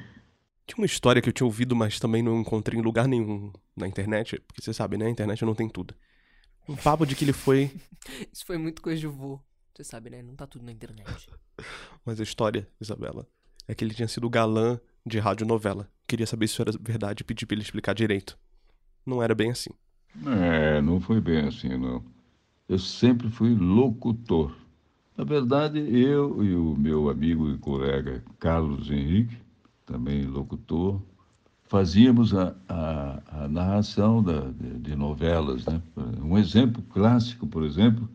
Tinha 0.65 0.77
uma 0.77 0.85
história 0.85 1.21
que 1.21 1.27
eu 1.27 1.33
tinha 1.33 1.45
ouvido, 1.45 1.75
mas 1.75 1.99
também 1.99 2.23
não 2.23 2.39
encontrei 2.39 2.79
em 2.79 2.81
lugar 2.81 3.09
nenhum 3.09 3.51
na 3.75 3.89
internet, 3.89 4.41
porque 4.47 4.61
você 4.61 4.73
sabe, 4.73 4.95
né? 4.95 5.07
A 5.07 5.09
internet 5.09 5.43
não 5.43 5.53
tem 5.53 5.67
tudo. 5.67 5.93
Um 6.67 6.75
papo 6.75 7.05
de 7.05 7.15
que 7.15 7.25
ele 7.25 7.33
foi. 7.33 7.71
Isso 8.31 8.45
foi 8.45 8.57
muito 8.57 8.81
coisa 8.81 8.99
de 8.99 9.07
vô. 9.07 9.39
Você 9.73 9.83
sabe, 9.83 10.09
né? 10.09 10.21
Não 10.21 10.35
tá 10.35 10.45
tudo 10.45 10.63
na 10.63 10.71
internet. 10.71 11.29
Mas 12.05 12.19
a 12.19 12.23
história, 12.23 12.67
Isabela, 12.79 13.27
é 13.67 13.73
que 13.73 13.83
ele 13.83 13.93
tinha 13.93 14.07
sido 14.07 14.29
galã 14.29 14.79
de 15.05 15.19
radionovela. 15.19 15.89
Queria 16.07 16.27
saber 16.27 16.47
se 16.47 16.53
isso 16.53 16.61
era 16.61 16.71
verdade 16.79 17.21
e 17.21 17.23
pedi 17.23 17.45
pra 17.45 17.55
ele 17.55 17.63
explicar 17.63 17.93
direito. 17.93 18.37
Não 19.05 19.21
era 19.23 19.33
bem 19.33 19.51
assim. 19.51 19.71
É, 20.25 20.81
não 20.81 20.99
foi 21.01 21.19
bem 21.19 21.47
assim, 21.47 21.69
não. 21.69 22.03
Eu 22.69 22.77
sempre 22.77 23.29
fui 23.29 23.55
locutor. 23.55 24.55
Na 25.17 25.23
verdade, 25.23 25.79
eu 25.79 26.43
e 26.43 26.55
o 26.55 26.75
meu 26.75 27.09
amigo 27.09 27.49
e 27.51 27.57
colega 27.57 28.23
Carlos 28.39 28.89
Henrique, 28.89 29.37
também 29.85 30.25
locutor, 30.25 31.01
fazíamos 31.73 32.35
a, 32.35 32.53
a, 32.69 33.45
a 33.45 33.47
narração 33.47 34.21
da, 34.21 34.41
de, 34.41 34.77
de, 34.77 34.95
novelas. 34.95 35.65
Né? 35.65 35.81
Um 36.21 36.37
exemplo 36.37 36.83
clássico, 36.83 37.47
por 37.47 37.63
exemplo, 37.63 38.07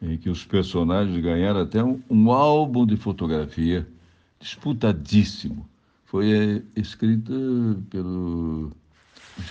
em 0.00 0.16
que 0.16 0.30
os 0.30 0.46
personagens 0.46 1.22
ganharam 1.22 1.60
até 1.60 1.84
um, 1.84 2.00
um 2.08 2.32
álbum 2.32 2.86
de 2.86 2.96
fotografia 2.96 3.86
disputadíssimo. 4.40 5.68
Foi 6.06 6.32
é, 6.32 6.62
escrita 6.80 7.34
pelo 7.90 8.72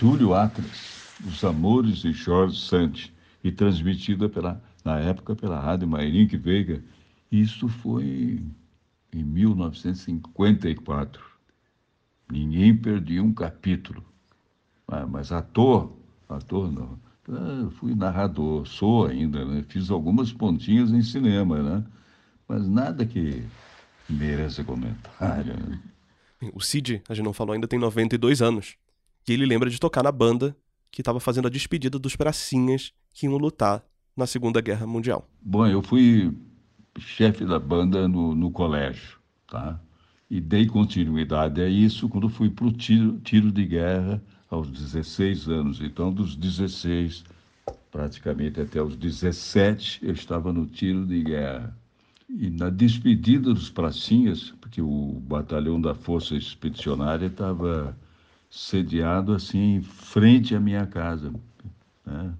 Júlio 0.00 0.34
Atlas, 0.34 1.14
Os 1.24 1.44
Amores 1.44 1.98
de 1.98 2.12
Jorge 2.12 2.58
Santos, 2.58 3.12
e 3.44 3.52
transmitida 3.52 4.28
pela, 4.28 4.60
na 4.84 4.98
época 4.98 5.36
pela 5.36 5.60
Rádio 5.60 5.86
Mairink 5.86 6.36
Veiga. 6.36 6.82
Isso 7.30 7.68
foi 7.68 8.42
em 9.12 9.22
1954. 9.22 11.33
Ninguém 12.30 12.76
perdia 12.76 13.22
um 13.22 13.32
capítulo. 13.32 14.04
Ah, 14.88 15.06
mas 15.06 15.32
ator, 15.32 15.96
ator 16.28 16.70
não. 16.70 16.98
Ah, 17.28 17.70
fui 17.78 17.94
narrador, 17.94 18.66
sou 18.66 19.06
ainda, 19.06 19.44
né? 19.44 19.64
Fiz 19.68 19.90
algumas 19.90 20.32
pontinhas 20.32 20.90
em 20.90 21.02
cinema, 21.02 21.62
né? 21.62 21.84
Mas 22.46 22.68
nada 22.68 23.06
que 23.06 23.42
mereça 24.08 24.62
comentário. 24.62 25.54
Né? 25.54 25.80
O 26.52 26.60
Cid, 26.60 27.02
a 27.08 27.14
gente 27.14 27.24
não 27.24 27.32
falou 27.32 27.54
ainda, 27.54 27.66
tem 27.66 27.78
92 27.78 28.42
anos. 28.42 28.76
E 29.26 29.32
ele 29.32 29.46
lembra 29.46 29.70
de 29.70 29.80
tocar 29.80 30.02
na 30.02 30.12
banda 30.12 30.54
que 30.90 31.00
estava 31.00 31.18
fazendo 31.18 31.46
a 31.46 31.50
despedida 31.50 31.98
dos 31.98 32.14
pracinhas 32.14 32.92
que 33.12 33.26
iam 33.26 33.36
lutar 33.36 33.82
na 34.16 34.26
Segunda 34.26 34.60
Guerra 34.60 34.86
Mundial. 34.86 35.28
Bom, 35.40 35.66
eu 35.66 35.82
fui 35.82 36.36
chefe 36.98 37.44
da 37.44 37.58
banda 37.58 38.06
no, 38.06 38.34
no 38.34 38.50
colégio, 38.50 39.18
tá? 39.48 39.80
E 40.30 40.40
dei 40.40 40.66
continuidade 40.66 41.60
a 41.60 41.68
isso 41.68 42.08
quando 42.08 42.28
fui 42.28 42.50
para 42.50 42.66
o 42.66 42.72
tiro, 42.72 43.18
tiro 43.20 43.52
de 43.52 43.64
guerra 43.64 44.22
aos 44.50 44.70
16 44.70 45.48
anos. 45.48 45.80
Então, 45.80 46.12
dos 46.12 46.34
16 46.36 47.24
praticamente 47.94 48.60
até 48.60 48.82
os 48.82 48.96
17, 48.96 50.00
eu 50.02 50.12
estava 50.12 50.52
no 50.52 50.66
tiro 50.66 51.06
de 51.06 51.22
guerra. 51.22 51.76
E 52.28 52.50
na 52.50 52.68
despedida 52.68 53.54
dos 53.54 53.70
pracinhas, 53.70 54.52
porque 54.60 54.82
o 54.82 55.22
batalhão 55.28 55.80
da 55.80 55.94
Força 55.94 56.34
Expedicionária 56.34 57.26
estava 57.26 57.96
sediado 58.50 59.32
assim, 59.32 59.76
em 59.76 59.82
frente 59.82 60.56
à 60.56 60.60
minha 60.60 60.84
casa. 60.86 61.32
Né? 62.04 62.34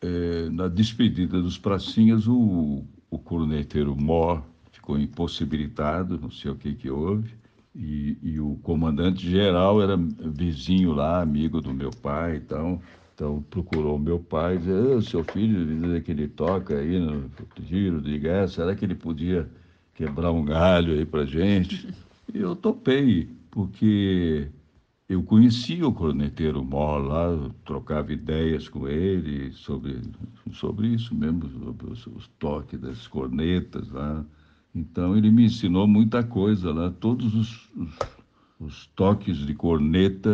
É, 0.00 0.48
na 0.48 0.66
despedida 0.66 1.42
dos 1.42 1.58
pracinhas, 1.58 2.26
o, 2.26 2.82
o 3.10 3.18
corneteiro 3.18 3.94
Mor, 3.94 4.42
ficou 4.80 4.98
impossibilitado, 4.98 6.18
não 6.18 6.30
sei 6.30 6.50
o 6.50 6.56
que 6.56 6.74
que 6.74 6.90
houve. 6.90 7.34
E, 7.74 8.18
e 8.22 8.40
o 8.40 8.56
comandante-geral 8.62 9.80
era 9.80 9.96
vizinho 9.96 10.92
lá, 10.92 11.20
amigo 11.20 11.60
do 11.60 11.72
meu 11.72 11.90
pai 11.90 12.36
e 12.36 12.40
tal. 12.40 12.82
Então 13.14 13.44
procurou 13.50 13.98
meu 13.98 14.18
pai 14.18 14.56
e 14.56 14.58
disse, 14.58 15.10
seu 15.10 15.22
filho, 15.22 16.02
que 16.02 16.10
ele 16.10 16.26
toca 16.26 16.78
aí 16.78 16.98
no 16.98 17.30
giro 17.62 18.00
de 18.00 18.18
guerra, 18.18 18.48
será 18.48 18.74
que 18.74 18.84
ele 18.84 18.94
podia 18.94 19.48
quebrar 19.94 20.32
um 20.32 20.44
galho 20.44 20.94
aí 20.94 21.04
pra 21.04 21.26
gente? 21.26 21.86
E 22.32 22.38
eu 22.38 22.56
topei, 22.56 23.28
porque 23.50 24.48
eu 25.08 25.22
conhecia 25.22 25.86
o 25.86 25.92
corneteiro 25.92 26.64
Mó 26.64 26.96
lá, 26.96 27.50
trocava 27.64 28.12
ideias 28.12 28.68
com 28.68 28.88
ele 28.88 29.52
sobre, 29.52 30.00
sobre 30.52 30.88
isso 30.88 31.14
mesmo, 31.14 31.48
sobre 31.50 31.92
os, 31.92 32.06
os 32.06 32.28
toques 32.38 32.80
das 32.80 33.06
cornetas 33.06 33.90
lá. 33.90 34.24
Então 34.74 35.16
ele 35.16 35.30
me 35.30 35.44
ensinou 35.44 35.86
muita 35.86 36.22
coisa 36.22 36.72
lá, 36.72 36.90
todos 36.90 37.34
os, 37.34 37.68
os, 37.76 37.98
os 38.60 38.86
toques 38.94 39.38
de 39.38 39.54
corneta 39.54 40.30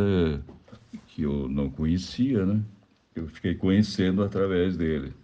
que 1.08 1.22
eu 1.22 1.48
não 1.48 1.70
conhecia, 1.70 2.44
né? 2.44 2.60
Eu 3.14 3.26
fiquei 3.28 3.54
conhecendo 3.54 4.22
através 4.22 4.76
dele. 4.76 5.14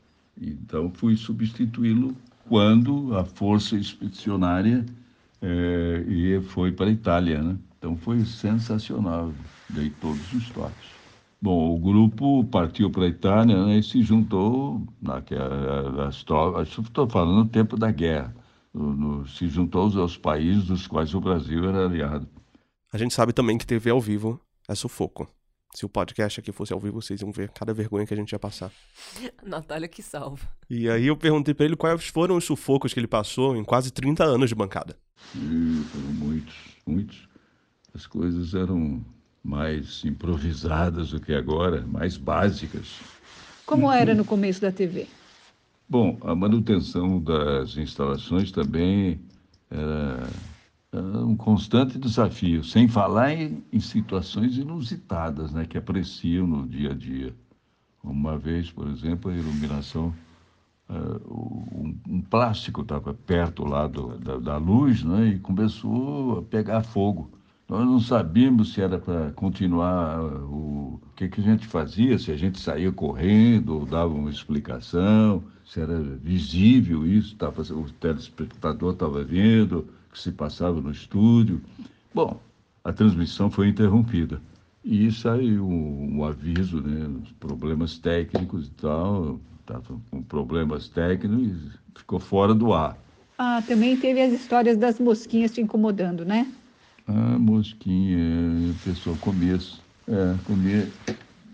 Então 0.41 0.91
fui 0.95 1.15
substituí-lo 1.15 2.17
quando 2.49 3.15
a 3.15 3.25
força 3.25 3.77
expedicionária 3.77 4.87
é, 5.43 6.05
e 6.09 6.41
foi 6.41 6.73
para 6.73 6.87
a 6.87 6.91
Itália, 6.91 7.43
né? 7.43 7.57
Então 7.79 7.97
foi 7.97 8.25
sensacional, 8.25 9.33
dei 9.69 9.91
todos 10.01 10.33
os 10.33 10.49
toques. 10.51 10.91
Bom, 11.41 11.75
o 11.75 11.79
grupo 11.79 12.45
partiu 12.45 12.89
para 12.89 13.05
a 13.05 13.09
Itália 13.09 13.67
né, 13.67 13.79
e 13.79 13.83
se 13.83 14.01
juntou 14.01 14.81
naquela, 15.03 16.09
estou 16.09 17.11
falando 17.11 17.39
no 17.39 17.47
tempo 17.47 17.77
da 17.77 17.91
guerra 17.91 18.33
no, 18.73 18.95
no, 18.95 19.29
se 19.29 19.47
juntou 19.49 19.83
aos 20.01 20.17
países 20.17 20.65
dos 20.65 20.87
quais 20.87 21.15
o 21.15 21.21
Brasil 21.21 21.69
era 21.69 21.87
aliado. 21.87 22.29
A 22.93 22.99
gente 22.99 23.15
sabe 23.15 23.33
também 23.33 23.59
que 23.59 23.67
TV 23.67 23.91
ao 23.91 24.01
vivo 24.01 24.41
é 24.69 24.75
sufoco. 24.75 25.29
Se 25.75 25.87
o 25.87 25.89
podcast 25.89 26.39
aqui 26.39 26.53
fosse 26.53 26.73
ao 26.73 26.79
vivo, 26.79 27.01
vocês 27.01 27.23
iam 27.23 27.33
ver 27.33 27.49
cada 27.51 27.73
vergonha 27.73 28.07
que 28.07 28.13
a 28.13 28.17
gente 28.17 28.33
ia 28.33 28.39
passar. 28.39 28.71
Natália 29.43 29.89
que 29.89 30.03
salva. 30.03 30.47
E 30.69 30.89
aí 30.89 31.07
eu 31.07 31.17
perguntei 31.17 31.55
para 31.55 31.65
ele 31.65 31.77
quais 31.77 32.07
foram 32.09 32.37
os 32.37 32.45
sufocos 32.45 32.93
que 32.93 33.01
ele 33.01 33.07
passou 33.07 33.57
em 33.57 33.65
quase 33.65 33.91
30 33.91 34.23
anos 34.23 34.51
de 34.51 34.55
bancada. 34.55 34.97
E 35.35 35.83
foram 35.91 36.13
muitos, 36.13 36.55
muitos. 36.87 37.29
As 37.95 38.07
coisas 38.07 38.55
eram 38.55 39.03
mais 39.43 40.05
improvisadas 40.05 41.11
do 41.11 41.21
que 41.21 41.33
agora, 41.33 41.87
mais 41.87 42.17
básicas. 42.19 43.01
Como 43.65 43.91
era 43.91 44.15
no 44.15 44.25
começo 44.25 44.61
da 44.61 44.71
TV? 44.71 45.07
Bom, 45.93 46.17
a 46.23 46.35
manutenção 46.35 47.21
das 47.21 47.77
instalações 47.77 48.51
também 48.51 49.21
era, 49.71 50.27
era 50.91 51.27
um 51.27 51.37
constante 51.37 51.99
desafio, 51.99 52.65
sem 52.65 52.89
falar 52.89 53.35
em, 53.35 53.63
em, 53.71 53.79
situações 53.79 54.57
inusitadas, 54.57 55.53
né, 55.53 55.67
que 55.67 55.77
apreciam 55.77 56.47
no 56.47 56.67
dia 56.67 56.93
a 56.93 56.95
dia. 56.95 57.35
Uma 58.03 58.39
vez, 58.39 58.71
por 58.71 58.89
exemplo, 58.89 59.31
a 59.31 59.35
iluminação 59.35 60.15
um, 60.89 61.95
um, 62.09 62.23
plástico 62.23 62.81
estava 62.81 63.13
perto 63.13 63.63
lá 63.63 63.87
do, 63.87 64.17
da, 64.17 64.39
da, 64.39 64.57
luz 64.57 65.05
né, 65.05 65.27
e 65.27 65.39
começou 65.41 66.39
a 66.39 66.43
pegar 66.43 66.85
fogo. 66.85 67.31
Nós 67.73 67.87
não 67.87 68.01
sabíamos 68.01 68.75
se 68.75 68.83
era 68.83 68.99
para 68.99 69.31
continuar 69.31 70.21
o, 70.21 71.01
o 71.01 71.01
que, 71.17 71.27
que 71.27 71.41
a 71.41 71.43
gente 71.43 71.67
fazia, 71.67 72.19
se 72.19 72.31
a 72.31 72.37
gente 72.37 72.61
saía 72.61 72.93
correndo 72.93 73.79
ou 73.79 73.87
dava 73.87 74.13
uma 74.13 74.29
explicação, 74.29 75.43
se 75.65 75.81
era 75.81 75.99
visível 75.99 77.07
isso, 77.07 77.35
tava, 77.35 77.63
o 77.63 77.91
telespectador 77.93 78.93
estava 78.93 79.25
vendo 79.25 79.79
o 79.79 80.13
que 80.13 80.21
se 80.21 80.31
passava 80.33 80.83
no 80.83 80.91
estúdio. 80.91 81.63
Bom, 82.15 82.39
a 82.85 82.93
transmissão 82.93 83.51
foi 83.51 83.69
interrompida. 83.69 84.39
E 84.85 85.11
saiu 85.11 85.67
um, 85.67 86.19
um 86.19 86.25
aviso, 86.25 86.83
né, 86.83 87.09
problemas 87.41 87.97
técnicos 87.97 88.67
e 88.67 88.71
tal, 88.73 89.41
estava 89.61 89.99
com 90.11 90.23
problemas 90.23 90.91
técnicos 90.91 91.73
e 91.95 91.99
ficou 92.01 92.21
fora 92.21 92.55
do 92.55 92.75
ar. 92.75 92.99
Ah, 93.39 93.63
também 93.67 93.97
teve 93.97 94.21
as 94.21 94.31
histórias 94.31 94.77
das 94.77 95.01
mosquinhas 95.01 95.53
te 95.53 95.63
incomodando, 95.63 96.23
né? 96.23 96.47
Ah, 97.07 97.39
mosquinha, 97.39 98.73
a 98.73 98.85
pessoa 98.85 99.17
comia, 99.19 99.57
é, 100.07 100.35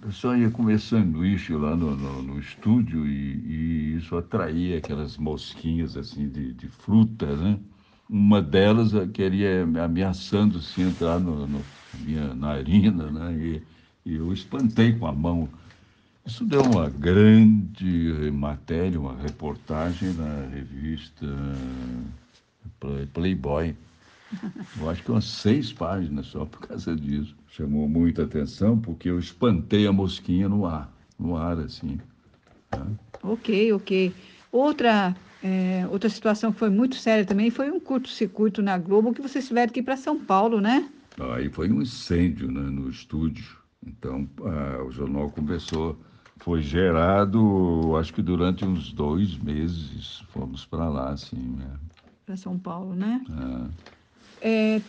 a 0.03 0.07
pessoa 0.07 0.37
ia 0.37 0.51
comer 0.51 0.79
sanduíche 0.79 1.55
lá 1.55 1.75
no, 1.75 1.97
no, 1.97 2.23
no 2.23 2.39
estúdio 2.39 3.07
e, 3.07 3.95
e, 3.95 3.97
isso 3.97 4.17
atraía 4.17 4.79
aquelas 4.79 5.17
mosquinhas 5.17 5.97
assim 5.97 6.29
de, 6.29 6.53
de 6.53 6.69
fruta, 6.69 7.35
né? 7.37 7.59
Uma 8.09 8.41
delas 8.43 8.93
queria 9.13 9.63
ameaçando 9.85 10.61
se 10.61 10.83
entrar 10.83 11.19
no, 11.19 11.47
no 11.47 11.65
minha 11.95 12.35
narina, 12.35 13.11
né? 13.11 13.33
E, 13.35 13.63
e 14.05 14.15
eu 14.17 14.33
espantei 14.33 14.93
com 14.99 15.07
a 15.07 15.13
mão. 15.13 15.49
Isso 16.27 16.45
deu 16.45 16.63
uma 16.63 16.89
grande 16.91 18.31
matéria, 18.33 19.01
uma 19.01 19.17
reportagem 19.17 20.13
na 20.13 20.47
revista 20.47 21.27
Playboy. 23.13 23.75
Eu 24.79 24.89
acho 24.89 25.03
que 25.03 25.11
umas 25.11 25.25
seis 25.25 25.73
páginas 25.73 26.27
só 26.27 26.45
por 26.45 26.61
causa 26.61 26.95
disso. 26.95 27.35
Chamou 27.49 27.89
muita 27.89 28.25
atenção 28.25 28.79
porque 28.79 29.09
eu 29.09 29.19
espantei 29.19 29.87
a 29.87 29.93
mosquinha 29.93 30.49
no 30.49 30.67
ar, 30.67 30.93
no 31.19 31.37
ar 31.37 31.59
assim. 31.59 32.01
Tá? 32.71 32.87
Ok, 33.23 33.73
ok. 33.73 34.15
Outra, 34.53 35.17
é, 35.43 35.87
outra 35.91 36.09
situação 36.09 36.53
que 36.53 36.59
foi 36.59 36.71
muito 36.71 36.97
séria 36.97 37.25
também 37.25 37.51
foi 37.51 37.71
um 37.71 37.81
curto-circuito 37.81 38.63
na 38.63 38.79
Globo 38.79 39.13
que 39.13 39.23
vocês 39.23 39.47
tiveram 39.47 39.73
que 39.73 39.81
ir 39.81 39.83
para 39.83 39.97
São 39.97 40.19
Paulo, 40.19 40.61
né? 40.61 40.89
Aí 41.35 41.49
foi 41.49 41.71
um 41.71 41.83
incêndio 41.83 42.51
né, 42.51 42.61
no 42.61 42.89
estúdio. 42.89 43.57
Então 43.85 44.29
ah, 44.45 44.85
o 44.85 44.91
jornal 44.91 45.31
começou, 45.31 45.99
foi 46.39 46.63
gerado, 46.63 47.97
acho 47.97 48.13
que 48.13 48.23
durante 48.23 48.65
uns 48.65 48.93
dois 48.93 49.37
meses 49.37 50.23
fomos 50.29 50.65
para 50.65 50.89
lá, 50.89 51.11
assim. 51.11 51.57
Né? 51.59 51.71
Para 52.25 52.37
São 52.37 52.59
Paulo, 52.59 52.95
né? 52.95 53.25
É, 54.41 54.81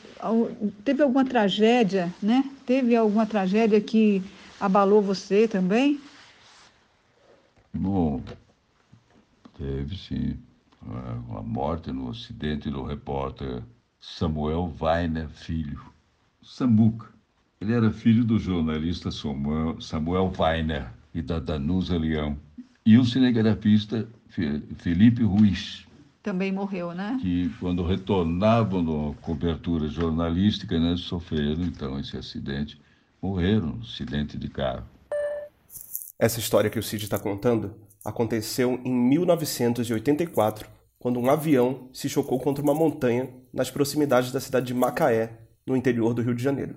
teve 0.84 1.04
alguma 1.04 1.26
tragédia, 1.26 2.14
né? 2.22 2.44
Teve 2.66 2.96
alguma 2.96 3.26
tragédia 3.26 3.82
que 3.82 4.22
abalou 4.60 5.02
você 5.02 5.48
também? 5.48 6.00
Bom, 7.74 8.22
teve 9.58 9.98
sim. 9.98 10.38
A 11.36 11.42
morte 11.42 11.92
no 11.92 12.10
acidente 12.10 12.70
do 12.70 12.84
repórter 12.84 13.62
Samuel 14.00 14.74
Weiner 14.80 15.28
Filho, 15.30 15.82
Samuca. 16.42 17.08
Ele 17.60 17.74
era 17.74 17.92
filho 17.92 18.24
do 18.24 18.40
jornalista 18.40 19.10
Samuel 19.12 20.32
Weiner 20.40 20.88
e 21.14 21.22
da 21.22 21.40
Danusa 21.40 21.98
Leão. 21.98 22.38
E 22.86 22.98
o 22.98 23.04
cinegrafista 23.04 24.08
Felipe 24.78 25.24
Ruiz 25.24 25.86
também 26.22 26.52
morreu, 26.52 26.94
né? 26.94 27.18
Que 27.22 27.50
quando 27.60 27.86
retornavam 27.86 28.84
na 28.84 29.16
cobertura 29.22 29.88
jornalística, 29.88 30.80
né, 30.80 30.96
sofreram 30.98 31.64
então 31.64 32.00
esse 32.00 32.18
acidente, 32.18 32.80
morreram 33.22 33.68
no 33.68 33.82
acidente 33.82 34.38
de 34.38 34.50
carro. 34.50 34.86
Essa 36.18 36.40
história 36.40 36.70
que 36.70 36.80
o 36.80 36.84
Cid 36.84 37.04
está 37.04 37.18
contando 37.18 37.74
aconteceu 38.04 38.80
em 38.84 38.94
1984, 38.94 40.68
quando 40.98 41.20
um 41.20 41.30
avião 41.30 41.90
se 41.94 42.10
chocou 42.10 42.40
contra 42.40 42.64
uma 42.64 42.74
montanha 42.74 43.30
nas 43.54 43.72
proximidades 43.72 44.32
da 44.32 44.40
cidade 44.40 44.68
de 44.68 44.74
Macaé, 44.74 45.40
no 45.66 45.78
interior 45.78 46.14
do 46.14 46.22
Rio 46.22 46.34
de 46.34 46.44
Janeiro. 46.44 46.76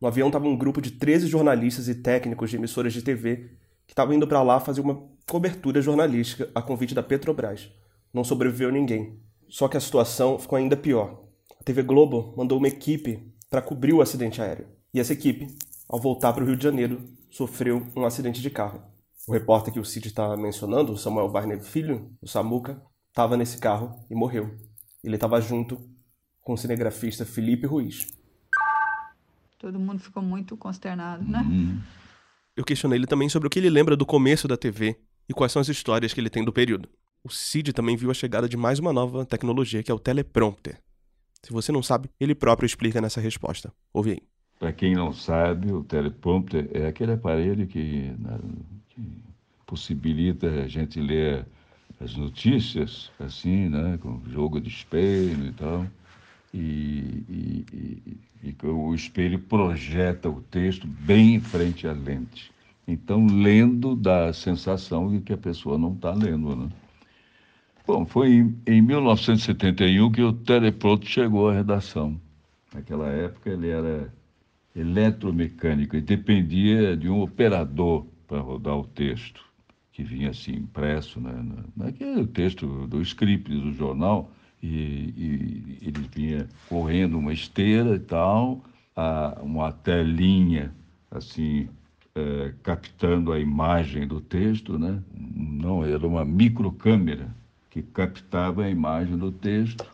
No 0.00 0.08
avião 0.08 0.28
estava 0.28 0.48
um 0.48 0.56
grupo 0.56 0.80
de 0.80 0.92
13 0.92 1.26
jornalistas 1.26 1.86
e 1.86 1.94
técnicos 1.94 2.50
de 2.50 2.56
emissoras 2.56 2.92
de 2.92 3.02
TV 3.02 3.50
que 3.86 3.92
estavam 3.92 4.14
indo 4.14 4.26
para 4.26 4.42
lá 4.42 4.58
fazer 4.58 4.80
uma 4.80 5.02
cobertura 5.28 5.82
jornalística 5.82 6.48
a 6.54 6.62
convite 6.62 6.94
da 6.94 7.02
Petrobras 7.02 7.70
não 8.12 8.24
sobreviveu 8.24 8.70
ninguém. 8.70 9.18
Só 9.48 9.68
que 9.68 9.76
a 9.76 9.80
situação 9.80 10.38
ficou 10.38 10.56
ainda 10.56 10.76
pior. 10.76 11.24
A 11.60 11.64
TV 11.64 11.82
Globo 11.82 12.34
mandou 12.36 12.58
uma 12.58 12.68
equipe 12.68 13.32
para 13.48 13.60
cobrir 13.60 13.92
o 13.92 14.00
acidente 14.00 14.40
aéreo. 14.40 14.68
E 14.94 15.00
essa 15.00 15.12
equipe, 15.12 15.46
ao 15.88 16.00
voltar 16.00 16.32
para 16.32 16.42
o 16.42 16.46
Rio 16.46 16.56
de 16.56 16.62
Janeiro, 16.62 17.04
sofreu 17.30 17.86
um 17.96 18.04
acidente 18.04 18.40
de 18.40 18.50
carro. 18.50 18.82
O 19.26 19.32
repórter 19.32 19.72
que 19.72 19.80
o 19.80 19.84
Cid 19.84 20.08
está 20.08 20.36
mencionando, 20.36 20.92
o 20.92 20.96
Samuel 20.96 21.30
Warner 21.30 21.62
Filho, 21.62 22.10
o 22.20 22.26
Samuca, 22.26 22.80
estava 23.08 23.36
nesse 23.36 23.58
carro 23.58 24.04
e 24.08 24.14
morreu. 24.14 24.56
Ele 25.02 25.16
estava 25.16 25.40
junto 25.40 25.80
com 26.40 26.54
o 26.54 26.56
cinegrafista 26.56 27.24
Felipe 27.24 27.66
Ruiz. 27.66 28.06
Todo 29.58 29.78
mundo 29.78 30.00
ficou 30.00 30.22
muito 30.22 30.56
consternado, 30.56 31.24
né? 31.24 31.40
Uhum. 31.40 31.80
Eu 32.56 32.64
questionei 32.64 32.98
ele 32.98 33.06
também 33.06 33.28
sobre 33.28 33.46
o 33.46 33.50
que 33.50 33.58
ele 33.58 33.70
lembra 33.70 33.96
do 33.96 34.06
começo 34.06 34.48
da 34.48 34.56
TV 34.56 34.98
e 35.28 35.34
quais 35.34 35.52
são 35.52 35.60
as 35.60 35.68
histórias 35.68 36.14
que 36.14 36.20
ele 36.20 36.30
tem 36.30 36.44
do 36.44 36.52
período 36.52 36.88
o 37.22 37.30
Cid 37.30 37.72
também 37.72 37.96
viu 37.96 38.10
a 38.10 38.14
chegada 38.14 38.48
de 38.48 38.56
mais 38.56 38.78
uma 38.78 38.92
nova 38.92 39.24
tecnologia, 39.24 39.82
que 39.82 39.90
é 39.90 39.94
o 39.94 39.98
teleprompter. 39.98 40.80
Se 41.42 41.52
você 41.52 41.72
não 41.72 41.82
sabe, 41.82 42.10
ele 42.18 42.34
próprio 42.34 42.66
explica 42.66 43.00
nessa 43.00 43.20
resposta. 43.20 43.72
Ouve 43.92 44.12
aí. 44.12 44.22
Para 44.58 44.72
quem 44.72 44.94
não 44.94 45.12
sabe, 45.12 45.72
o 45.72 45.82
teleprompter 45.82 46.68
é 46.72 46.86
aquele 46.86 47.12
aparelho 47.12 47.66
que, 47.66 48.12
né, 48.18 48.38
que 48.90 49.02
possibilita 49.66 50.46
a 50.48 50.68
gente 50.68 51.00
ler 51.00 51.46
as 51.98 52.14
notícias, 52.14 53.10
assim, 53.18 53.68
né, 53.68 53.98
com 54.02 54.20
jogo 54.28 54.60
de 54.60 54.68
espelho 54.68 55.46
e 55.46 55.52
tal. 55.52 55.86
E, 56.52 57.24
e, 57.28 57.66
e, 57.72 58.52
e, 58.62 58.66
o 58.66 58.94
espelho 58.94 59.38
projeta 59.38 60.28
o 60.28 60.42
texto 60.42 60.86
bem 60.86 61.36
em 61.36 61.40
frente 61.40 61.86
à 61.86 61.92
lente. 61.92 62.50
Então, 62.86 63.26
lendo 63.26 63.94
dá 63.94 64.26
a 64.26 64.32
sensação 64.32 65.10
de 65.10 65.20
que 65.20 65.32
a 65.32 65.38
pessoa 65.38 65.78
não 65.78 65.92
está 65.92 66.12
lendo, 66.12 66.56
né? 66.56 66.68
Bom, 67.90 68.06
foi 68.06 68.54
em, 68.68 68.80
1971 68.80 70.12
que 70.12 70.22
o 70.22 70.32
teleprompter 70.32 71.10
chegou 71.10 71.48
à 71.48 71.54
redação. 71.54 72.20
Naquela 72.72 73.08
época 73.08 73.50
ele 73.50 73.68
era 73.68 74.14
eletromecânico 74.76 75.96
e 75.96 76.00
dependia 76.00 76.96
de 76.96 77.08
um 77.08 77.20
operador 77.20 78.06
para 78.28 78.38
rodar 78.38 78.78
o 78.78 78.86
texto, 78.86 79.44
que 79.90 80.04
vinha 80.04 80.30
assim 80.30 80.52
impresso, 80.52 81.20
né, 81.20 81.34
naquele 81.76 82.24
texto 82.28 82.86
do 82.86 83.02
script 83.02 83.50
do 83.50 83.72
jornal, 83.72 84.30
e, 84.62 84.68
e 84.68 85.78
ele 85.82 86.08
vinha 86.14 86.48
correndo 86.68 87.18
uma 87.18 87.32
esteira 87.32 87.96
e 87.96 87.98
tal, 87.98 88.62
a, 88.94 89.40
uma 89.42 89.72
telinha 89.72 90.72
assim 91.10 91.68
é, 92.14 92.54
captando 92.62 93.32
a 93.32 93.40
imagem 93.40 94.06
do 94.06 94.20
texto, 94.20 94.78
né? 94.78 95.02
Não, 95.12 95.84
era 95.84 96.06
uma 96.06 96.24
microcâmera 96.24 97.39
que 97.70 97.82
captava 97.82 98.64
a 98.64 98.70
imagem 98.70 99.16
do 99.16 99.30
texto, 99.30 99.86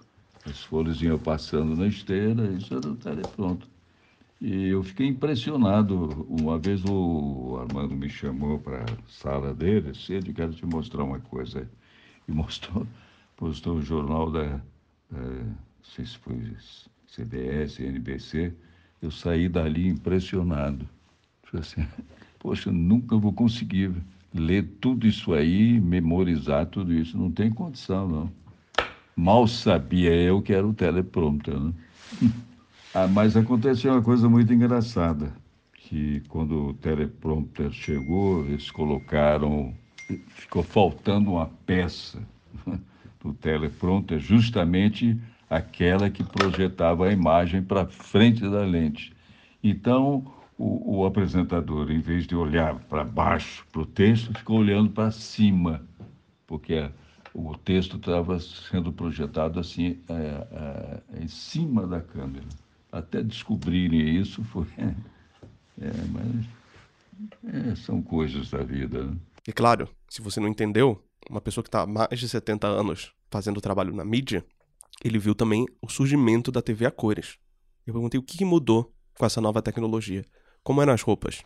as 0.45 0.63
folhas 0.63 1.03
iam 1.03 1.19
passando 1.19 1.77
na 1.77 1.87
esteira, 1.87 2.47
isso 2.53 2.75
era 2.75 2.89
o 2.89 2.97
telepronto. 2.97 3.69
E 4.41 4.69
eu 4.69 4.83
fiquei 4.83 5.07
impressionado. 5.07 6.27
Uma 6.29 6.59
vez 6.59 6.83
o 6.85 7.59
Armando 7.61 7.95
me 7.95 8.09
chamou 8.09 8.59
para 8.59 8.83
a 8.83 8.97
sala 9.09 9.55
dele, 9.55 9.95
cedo, 9.95 10.33
quero 10.33 10.53
te 10.53 10.65
mostrar 10.67 11.05
uma 11.05 11.21
coisa. 11.21 11.69
E 12.29 12.33
mostrou, 12.33 12.87
postou 13.37 13.77
o 13.77 13.83
jornal 13.83 14.31
da, 14.31 14.61
da, 15.11 15.21
não 15.21 15.57
sei 15.83 16.05
se 16.07 16.19
foi 16.19 16.57
CBS, 17.09 17.81
NBC. 17.81 18.55
Eu 19.01 19.11
saí 19.11 19.49
dali 19.49 19.89
impressionado. 19.89 20.89
Falei 21.45 21.63
assim, 21.63 21.87
poxa, 22.39 22.71
nunca 22.71 23.17
vou 23.17 23.33
conseguir 23.33 23.95
ler 24.37 24.65
tudo 24.81 25.07
isso 25.07 25.33
aí, 25.33 25.81
memorizar 25.81 26.67
tudo 26.67 26.93
isso, 26.93 27.17
não 27.17 27.31
tem 27.31 27.51
condição, 27.51 28.09
não. 28.09 28.33
Mal 29.15 29.47
sabia 29.47 30.13
eu 30.15 30.43
que 30.43 30.53
era 30.53 30.67
o 30.67 30.75
teleprompter, 30.75 31.59
né? 31.59 31.73
ah, 32.95 33.09
mas 33.09 33.37
aconteceu 33.37 33.93
uma 33.93 34.03
coisa 34.03 34.29
muito 34.29 34.53
engraçada, 34.53 35.33
que 35.75 36.21
quando 36.29 36.69
o 36.69 36.75
teleprompter 36.75 37.71
chegou, 37.73 38.45
eles 38.45 38.71
colocaram, 38.71 39.75
ficou 40.29 40.63
faltando 40.63 41.33
uma 41.33 41.47
peça 41.65 42.23
do 43.23 43.33
teleprompter, 43.35 44.19
justamente 44.19 45.19
aquela 45.49 46.11
que 46.11 46.23
projetava 46.25 47.07
a 47.07 47.13
imagem 47.13 47.63
para 47.63 47.87
frente 47.87 48.43
da 48.43 48.65
lente. 48.65 49.13
Então, 49.63 50.25
o, 50.59 50.99
o 50.99 51.07
apresentador, 51.07 51.91
em 51.91 52.01
vez 52.01 52.27
de 52.27 52.35
olhar 52.35 52.79
para 52.81 53.05
baixo, 53.05 53.67
para 53.71 53.83
o 53.83 53.87
texto, 53.87 54.33
ficou 54.37 54.59
olhando 54.59 54.91
para 54.91 55.11
cima. 55.11 55.87
porque 56.47 56.91
o 57.35 57.57
texto 57.59 57.97
estava 57.97 58.41
sendo 58.41 58.93
projetado 58.93 59.61
assim, 59.61 59.99
é, 60.09 60.47
é, 61.13 61.23
em 61.23 61.29
cima 61.29 61.87
da 61.87 62.01
câmera. 62.01 62.47
Até 62.91 63.23
descobrirem 63.23 64.17
isso 64.17 64.43
foi. 64.45 64.67
É, 65.79 65.91
mas 66.11 66.47
é, 67.55 67.77
são 67.77 68.01
coisas 68.01 68.51
da 68.51 68.63
vida. 68.63 69.05
Né? 69.05 69.17
E 69.47 69.53
claro, 69.53 69.91
se 70.09 70.23
você 70.23 70.41
não 70.41 70.49
entendeu, 70.49 71.05
uma 71.29 71.39
pessoa 71.39 71.63
que 71.63 71.69
está 71.69 71.83
há 71.83 71.87
mais 71.87 72.19
de 72.19 72.27
70 72.27 72.67
anos 72.67 73.13
fazendo 73.31 73.61
trabalho 73.61 73.95
na 73.95 74.03
mídia, 74.03 74.43
ele 75.05 75.19
viu 75.19 75.35
também 75.35 75.67
o 75.83 75.89
surgimento 75.91 76.51
da 76.51 76.63
TV 76.63 76.87
a 76.87 76.91
cores. 76.91 77.37
Eu 77.87 77.93
perguntei 77.93 78.19
o 78.19 78.23
que 78.23 78.43
mudou 78.43 78.91
com 79.19 79.27
essa 79.27 79.41
nova 79.41 79.61
tecnologia. 79.61 80.25
Como 80.67 80.83
eram 80.83 80.95
as 80.95 81.03
roupas? 81.03 81.45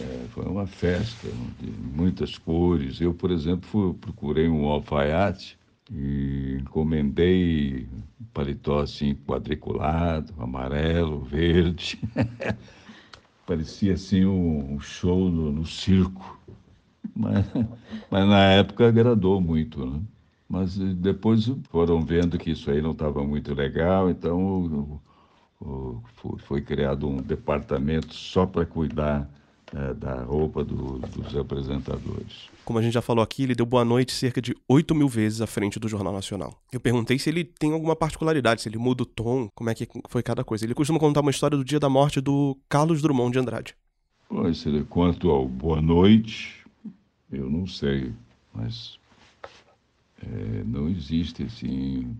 É, 0.00 0.24
foi 0.30 0.46
uma 0.46 0.66
festa 0.66 1.28
de 1.60 1.70
muitas 1.94 2.38
cores. 2.38 3.02
Eu, 3.02 3.12
por 3.12 3.30
exemplo, 3.30 3.68
fui, 3.68 3.92
procurei 3.92 4.48
um 4.48 4.64
alfaiate 4.64 5.58
e 5.90 6.56
encomendei 6.58 7.86
um 8.18 8.24
paletó 8.32 8.80
assim 8.80 9.14
quadriculado, 9.14 10.32
amarelo, 10.38 11.20
verde. 11.20 12.00
Parecia 13.46 13.92
assim 13.92 14.24
um, 14.24 14.76
um 14.76 14.80
show 14.80 15.30
no, 15.30 15.52
no 15.52 15.66
circo. 15.66 16.40
Mas, 17.14 17.44
mas, 18.10 18.26
na 18.26 18.52
época 18.52 18.88
agradou 18.88 19.38
muito, 19.38 19.84
né? 19.84 20.00
Mas 20.48 20.78
depois 20.78 21.44
foram 21.68 22.00
vendo 22.00 22.38
que 22.38 22.52
isso 22.52 22.70
aí 22.70 22.80
não 22.80 22.92
estava 22.92 23.22
muito 23.22 23.52
legal, 23.52 24.08
então 24.08 24.98
foi 26.46 26.60
criado 26.62 27.08
um 27.08 27.16
departamento 27.16 28.14
só 28.14 28.46
para 28.46 28.66
cuidar 28.66 29.28
é, 29.74 29.94
da 29.94 30.22
roupa 30.22 30.62
do, 30.62 30.98
dos 30.98 31.36
apresentadores. 31.36 32.50
Como 32.64 32.78
a 32.78 32.82
gente 32.82 32.92
já 32.92 33.02
falou 33.02 33.22
aqui, 33.22 33.44
ele 33.44 33.54
deu 33.54 33.64
boa 33.64 33.84
noite 33.84 34.12
cerca 34.12 34.40
de 34.40 34.54
8 34.68 34.94
mil 34.94 35.08
vezes 35.08 35.40
à 35.40 35.46
frente 35.46 35.80
do 35.80 35.88
Jornal 35.88 36.12
Nacional. 36.12 36.54
Eu 36.72 36.78
perguntei 36.78 37.18
se 37.18 37.30
ele 37.30 37.44
tem 37.44 37.72
alguma 37.72 37.96
particularidade, 37.96 38.62
se 38.62 38.68
ele 38.68 38.78
muda 38.78 39.02
o 39.02 39.06
tom, 39.06 39.48
como 39.54 39.70
é 39.70 39.74
que 39.74 39.88
foi 40.08 40.22
cada 40.22 40.44
coisa. 40.44 40.64
Ele 40.64 40.74
costuma 40.74 40.98
contar 40.98 41.20
uma 41.20 41.30
história 41.30 41.56
do 41.56 41.64
dia 41.64 41.80
da 41.80 41.88
morte 41.88 42.20
do 42.20 42.56
Carlos 42.68 43.00
Drummond 43.00 43.32
de 43.32 43.38
Andrade. 43.38 43.74
Pois, 44.28 44.64
quanto 44.88 45.30
ao 45.30 45.46
boa 45.46 45.80
noite, 45.80 46.64
eu 47.30 47.48
não 47.48 47.66
sei, 47.66 48.12
mas 48.52 48.98
é, 50.22 50.62
não 50.64 50.88
existe 50.88 51.42
assim 51.44 52.14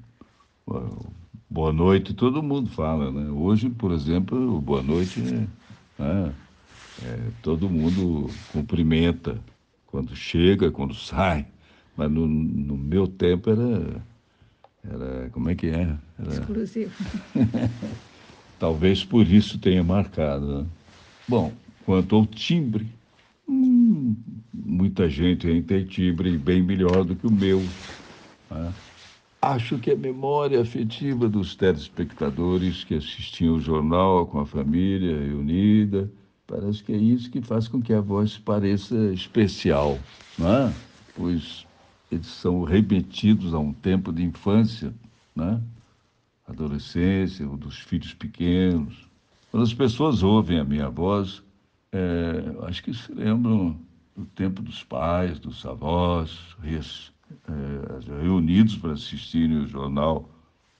boa 1.52 1.70
noite, 1.70 2.14
todo 2.14 2.42
mundo 2.42 2.70
fala, 2.70 3.12
né? 3.12 3.30
Hoje, 3.30 3.68
por 3.68 3.92
exemplo, 3.92 4.58
boa 4.62 4.82
noite, 4.82 5.20
né? 5.20 5.46
é, 7.04 7.18
todo 7.42 7.68
mundo 7.68 8.30
cumprimenta 8.50 9.38
quando 9.86 10.16
chega, 10.16 10.70
quando 10.70 10.94
sai. 10.94 11.46
Mas 11.94 12.10
no, 12.10 12.26
no 12.26 12.74
meu 12.74 13.06
tempo 13.06 13.50
era, 13.50 14.02
era. 14.82 15.30
Como 15.30 15.50
é 15.50 15.54
que 15.54 15.66
é? 15.66 15.94
Era... 16.18 16.32
Exclusivo. 16.32 16.90
Talvez 18.58 19.04
por 19.04 19.26
isso 19.26 19.58
tenha 19.58 19.84
marcado. 19.84 20.62
Né? 20.62 20.66
Bom, 21.28 21.52
quanto 21.84 22.16
ao 22.16 22.24
timbre, 22.24 22.86
hum, 23.46 24.16
muita 24.54 25.06
gente 25.10 25.62
tem 25.64 25.84
timbre 25.84 26.38
bem 26.38 26.62
melhor 26.62 27.04
do 27.04 27.14
que 27.14 27.26
o 27.26 27.30
meu. 27.30 27.60
Né? 28.50 28.72
Acho 29.44 29.76
que 29.76 29.90
a 29.90 29.96
memória 29.96 30.60
afetiva 30.60 31.28
dos 31.28 31.56
telespectadores 31.56 32.84
que 32.84 32.94
assistiam 32.94 33.56
o 33.56 33.60
jornal 33.60 34.24
com 34.24 34.38
a 34.38 34.46
família 34.46 35.18
reunida, 35.18 36.08
parece 36.46 36.84
que 36.84 36.92
é 36.92 36.96
isso 36.96 37.28
que 37.28 37.42
faz 37.42 37.66
com 37.66 37.82
que 37.82 37.92
a 37.92 38.00
voz 38.00 38.38
pareça 38.38 38.94
especial, 39.12 39.98
não 40.38 40.48
é? 40.48 40.72
Pois 41.16 41.66
eles 42.12 42.28
são 42.28 42.62
remetidos 42.62 43.52
a 43.52 43.58
um 43.58 43.72
tempo 43.72 44.12
de 44.12 44.22
infância, 44.22 44.94
né? 45.34 45.60
adolescência, 46.46 47.48
ou 47.48 47.56
dos 47.56 47.78
filhos 47.78 48.14
pequenos. 48.14 49.08
Quando 49.50 49.64
as 49.64 49.74
pessoas 49.74 50.22
ouvem 50.22 50.60
a 50.60 50.64
minha 50.64 50.88
voz, 50.88 51.42
é, 51.90 52.54
acho 52.68 52.84
que 52.84 52.94
se 52.94 53.12
lembram 53.12 53.76
do 54.16 54.24
tempo 54.24 54.62
dos 54.62 54.84
pais, 54.84 55.40
dos 55.40 55.66
avós, 55.66 56.56
é, 57.48 58.22
reunidos 58.22 58.76
para 58.76 58.92
assistirem 58.92 59.58
o 59.58 59.66
jornal. 59.66 60.28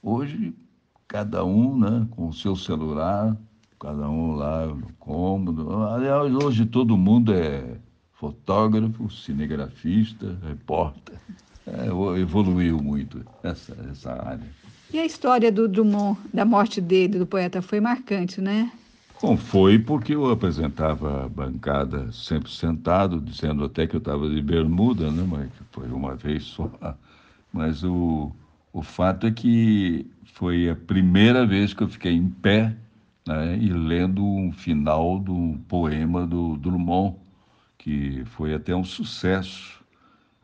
Hoje, 0.01 0.53
cada 1.07 1.43
um 1.45 1.77
né, 1.77 2.07
com 2.11 2.27
o 2.27 2.33
seu 2.33 2.55
celular, 2.55 3.37
cada 3.79 4.09
um 4.09 4.35
lá 4.35 4.67
no 4.67 4.91
cômodo. 4.99 5.83
Aliás, 5.83 6.33
hoje 6.33 6.65
todo 6.65 6.97
mundo 6.97 7.33
é 7.33 7.77
fotógrafo, 8.13 9.09
cinegrafista, 9.09 10.37
repórter. 10.47 11.19
É, 11.65 11.87
evoluiu 12.19 12.77
muito 12.77 13.23
essa, 13.41 13.75
essa 13.91 14.11
área. 14.11 14.47
E 14.93 14.99
a 14.99 15.05
história 15.05 15.51
do 15.51 15.67
Drummond, 15.67 16.19
da 16.33 16.45
morte 16.45 16.79
dele, 16.79 17.17
do 17.17 17.25
poeta, 17.25 17.61
foi 17.61 17.79
marcante, 17.79 18.39
né? 18.39 18.71
Bom, 19.23 19.37
foi 19.37 19.79
porque 19.79 20.13
eu 20.13 20.29
apresentava 20.29 21.23
a 21.23 21.29
bancada 21.29 22.11
sempre 22.11 22.51
sentado, 22.51 23.21
dizendo 23.21 23.63
até 23.63 23.87
que 23.87 23.95
eu 23.95 23.99
estava 23.99 24.29
de 24.29 24.41
bermuda, 24.41 25.09
né? 25.09 25.25
Mas 25.25 25.49
foi 25.71 25.87
uma 25.87 26.13
vez 26.13 26.43
só. 26.43 26.69
Mas 27.53 27.85
o, 27.85 28.33
o 28.73 28.81
fato 28.81 29.25
é 29.25 29.31
que 29.31 30.05
foi 30.33 30.69
a 30.69 30.75
primeira 30.75 31.47
vez 31.47 31.73
que 31.73 31.81
eu 31.81 31.87
fiquei 31.87 32.11
em 32.11 32.29
pé 32.29 32.75
né? 33.25 33.57
e 33.61 33.71
lendo 33.71 34.21
um 34.21 34.51
final 34.51 35.17
do 35.17 35.57
poema 35.69 36.27
do 36.27 36.57
Drummond, 36.57 37.15
que 37.77 38.25
foi 38.25 38.53
até 38.53 38.75
um 38.75 38.83
sucesso. 38.83 39.81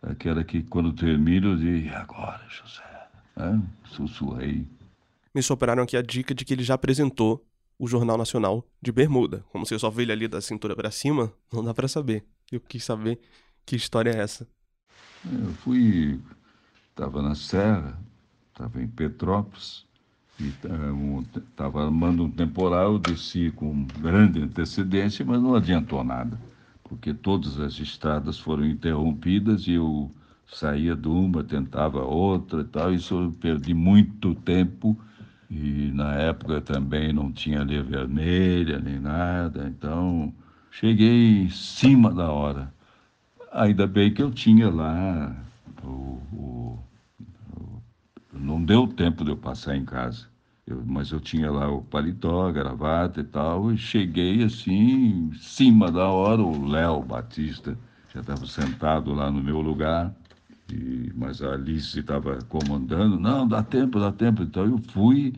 Aquela 0.02 0.42
que, 0.42 0.64
quando 0.64 0.94
termino, 0.94 1.62
eu 1.62 1.98
agora, 1.98 2.40
José? 2.48 3.10
Né? 3.36 3.62
Sussurrei. 3.84 4.66
Me 5.36 5.44
sopraram 5.44 5.84
aqui 5.84 5.98
a 5.98 6.02
dica 6.02 6.34
de 6.34 6.46
que 6.46 6.54
ele 6.54 6.64
já 6.64 6.76
apresentou 6.76 7.46
o 7.80 7.88
Jornal 7.88 8.18
Nacional 8.18 8.64
de 8.82 8.92
bermuda. 8.92 9.44
Como 9.52 9.66
você 9.66 9.80
só 9.80 9.90
vê 9.90 10.04
ele 10.04 10.12
ali 10.12 10.28
da 10.28 10.42
cintura 10.42 10.76
para 10.76 10.92
cima, 10.92 11.32
não 11.52 11.64
dá 11.64 11.74
para 11.74 11.88
saber. 11.88 12.26
Eu 12.52 12.60
quis 12.60 12.84
saber 12.84 13.20
que 13.66 13.76
história 13.76 14.12
é 14.12 14.18
essa. 14.18 14.46
Eu 15.26 15.52
fui, 15.64 16.20
estava 16.90 17.22
na 17.22 17.34
Serra, 17.36 17.98
estava 18.52 18.82
em 18.82 18.88
Petrópolis, 18.88 19.86
e 20.40 20.54
estava 21.38 21.84
armando 21.84 22.24
um 22.24 22.32
temporal, 22.32 22.98
desci 22.98 23.52
com 23.52 23.84
grande 24.00 24.42
antecedência, 24.42 25.26
mas 25.26 25.42
não 25.42 25.54
adiantou 25.54 26.04
nada, 26.04 26.40
porque 26.84 27.14
todas 27.14 27.60
as 27.60 27.78
estradas 27.80 28.40
foram 28.40 28.66
interrompidas 28.66 29.68
e 29.68 29.74
eu 29.74 30.10
saía 30.48 30.96
de 30.96 31.08
uma, 31.08 31.44
tentava 31.44 32.04
outra 32.04 32.62
e 32.62 32.64
tal, 32.64 32.94
isso 32.94 33.14
eu 33.16 33.32
perdi 33.32 33.74
muito 33.74 34.34
tempo 34.34 34.98
e 35.50 35.92
na 35.94 36.14
época 36.14 36.62
também 36.62 37.12
não 37.12 37.32
tinha 37.32 37.64
linha 37.64 37.82
vermelha 37.82 38.80
nem 38.80 39.00
nada, 39.00 39.68
então 39.68 40.34
cheguei 40.70 41.44
em 41.44 41.50
cima 41.50 42.14
da 42.14 42.32
hora. 42.32 42.72
Ainda 43.52 43.88
bem 43.88 44.14
que 44.14 44.22
eu 44.22 44.30
tinha 44.30 44.70
lá 44.70 45.36
o, 45.84 46.22
o, 46.32 46.80
o 47.58 47.82
não 48.32 48.64
deu 48.64 48.88
tempo 48.88 49.24
de 49.24 49.32
eu 49.32 49.38
passar 49.38 49.76
em 49.76 49.84
casa. 49.84 50.28
Eu, 50.68 50.84
mas 50.86 51.12
eu 51.12 51.20
tinha 51.20 51.52
lá 51.52 51.68
o 51.68 51.82
paletó, 51.82 52.48
a 52.48 52.52
gravata 52.52 53.22
e 53.22 53.24
tal, 53.24 53.74
e 53.74 53.78
cheguei 53.78 54.44
assim, 54.44 55.32
em 55.32 55.34
cima 55.34 55.92
da 55.92 56.08
hora, 56.10 56.44
o 56.44 56.68
Léo 56.68 57.02
Batista 57.02 57.76
já 58.14 58.22
estava 58.22 58.46
sentado 58.46 59.14
lá 59.14 59.32
no 59.32 59.42
meu 59.42 59.62
lugar, 59.62 60.14
e, 60.72 61.12
mas 61.16 61.42
a 61.42 61.54
Alice 61.54 62.00
estava 62.00 62.40
comandando, 62.48 63.20
não, 63.20 63.48
dá 63.48 63.64
tempo, 63.64 64.00
dá 64.00 64.12
tempo. 64.12 64.44
Então 64.44 64.66
eu 64.66 64.78
fui 64.78 65.34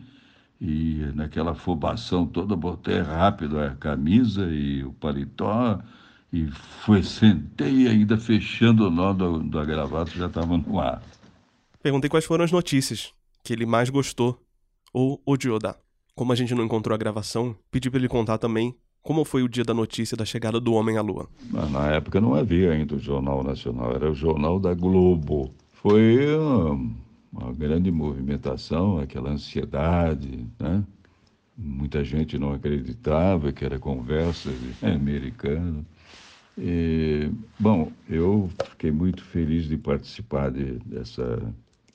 e 0.60 1.10
naquela 1.14 1.52
afobação 1.52 2.26
toda 2.26 2.54
botei 2.54 3.00
rápido 3.00 3.58
a 3.58 3.70
camisa 3.70 4.46
e 4.48 4.84
o 4.84 4.92
paletó 4.92 5.80
e 6.32 6.46
fui, 6.84 7.02
sentei 7.02 7.88
ainda 7.88 8.16
fechando 8.16 8.86
o 8.86 8.90
nó 8.90 9.12
do, 9.12 9.42
da 9.42 9.64
gravata, 9.64 10.12
já 10.12 10.26
estava 10.26 10.56
no 10.56 10.80
ar. 10.80 11.02
Perguntei 11.82 12.08
quais 12.08 12.24
foram 12.24 12.44
as 12.44 12.52
notícias 12.52 13.12
que 13.42 13.52
ele 13.52 13.66
mais 13.66 13.90
gostou 13.90 14.40
ou 14.92 15.20
odiou 15.26 15.58
dar. 15.58 15.76
Como 16.14 16.32
a 16.32 16.36
gente 16.36 16.54
não 16.54 16.64
encontrou 16.64 16.94
a 16.94 16.98
gravação, 16.98 17.56
pedi 17.70 17.90
para 17.90 17.98
ele 17.98 18.08
contar 18.08 18.38
também 18.38 18.74
como 19.02 19.24
foi 19.24 19.42
o 19.42 19.48
dia 19.48 19.64
da 19.64 19.74
notícia 19.74 20.16
da 20.16 20.24
chegada 20.24 20.60
do 20.60 20.72
homem 20.74 20.96
à 20.96 21.02
Lua? 21.02 21.28
Na 21.50 21.88
época 21.88 22.20
não 22.20 22.34
havia 22.34 22.70
ainda 22.72 22.94
o 22.94 22.98
Jornal 22.98 23.42
Nacional, 23.42 23.92
era 23.94 24.10
o 24.10 24.14
Jornal 24.14 24.60
da 24.60 24.74
Globo. 24.74 25.52
Foi 25.72 26.36
uma, 27.32 27.52
grande 27.52 27.90
movimentação, 27.90 28.98
aquela 28.98 29.30
ansiedade, 29.30 30.46
né? 30.58 30.84
Muita 31.58 32.04
gente 32.04 32.38
não 32.38 32.52
acreditava 32.52 33.52
que 33.52 33.64
era 33.64 33.78
conversa 33.78 34.50
americana. 34.82 35.84
E, 36.56 37.30
bom, 37.58 37.90
eu 38.08 38.48
fiquei 38.70 38.92
muito 38.92 39.24
feliz 39.24 39.64
de 39.64 39.76
participar 39.76 40.50
de, 40.50 40.78
dessa, 40.86 41.42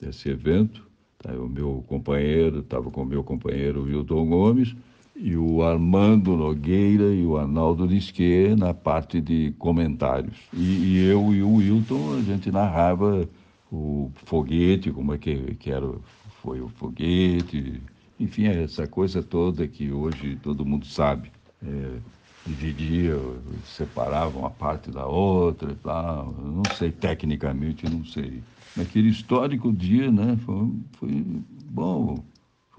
desse 0.00 0.28
evento. 0.28 0.86
Tá, 1.18 1.32
o 1.32 1.48
meu 1.48 1.82
companheiro, 1.88 2.60
estava 2.60 2.90
com 2.90 3.02
o 3.02 3.06
meu 3.06 3.24
companheiro 3.24 3.84
Wilton 3.84 4.26
Gomes, 4.26 4.76
e 5.18 5.36
o 5.36 5.62
Armando 5.62 6.36
Nogueira 6.36 7.12
e 7.12 7.26
o 7.26 7.36
Arnaldo 7.36 7.84
Lisquet 7.84 8.54
na 8.56 8.72
parte 8.72 9.20
de 9.20 9.52
comentários. 9.58 10.38
E, 10.52 10.60
e, 10.60 11.10
eu 11.10 11.34
e 11.34 11.42
o 11.42 11.54
Wilton, 11.54 12.18
a 12.18 12.22
gente 12.22 12.50
narrava 12.52 13.28
o 13.70 14.10
foguete, 14.24 14.92
como 14.92 15.12
é 15.12 15.18
que, 15.18 15.56
que 15.56 15.70
era, 15.70 15.92
foi 16.40 16.60
o 16.60 16.68
foguete, 16.68 17.82
enfim, 18.18 18.46
essa 18.46 18.86
coisa 18.86 19.22
toda 19.22 19.66
que 19.66 19.92
hoje 19.92 20.38
todo 20.42 20.64
mundo 20.64 20.86
sabe. 20.86 21.30
É, 21.62 21.98
dividia, 22.46 23.18
separava 23.64 24.38
uma 24.38 24.50
parte 24.50 24.90
da 24.90 25.06
outra 25.06 25.72
e 25.72 25.74
tal. 25.76 26.32
Não 26.32 26.62
sei, 26.76 26.90
tecnicamente, 26.90 27.88
não 27.88 28.04
sei. 28.04 28.42
Naquele 28.76 29.08
histórico 29.08 29.72
dia, 29.72 30.10
né, 30.10 30.38
foi, 30.44 30.70
foi 30.92 31.24
bom, 31.70 32.22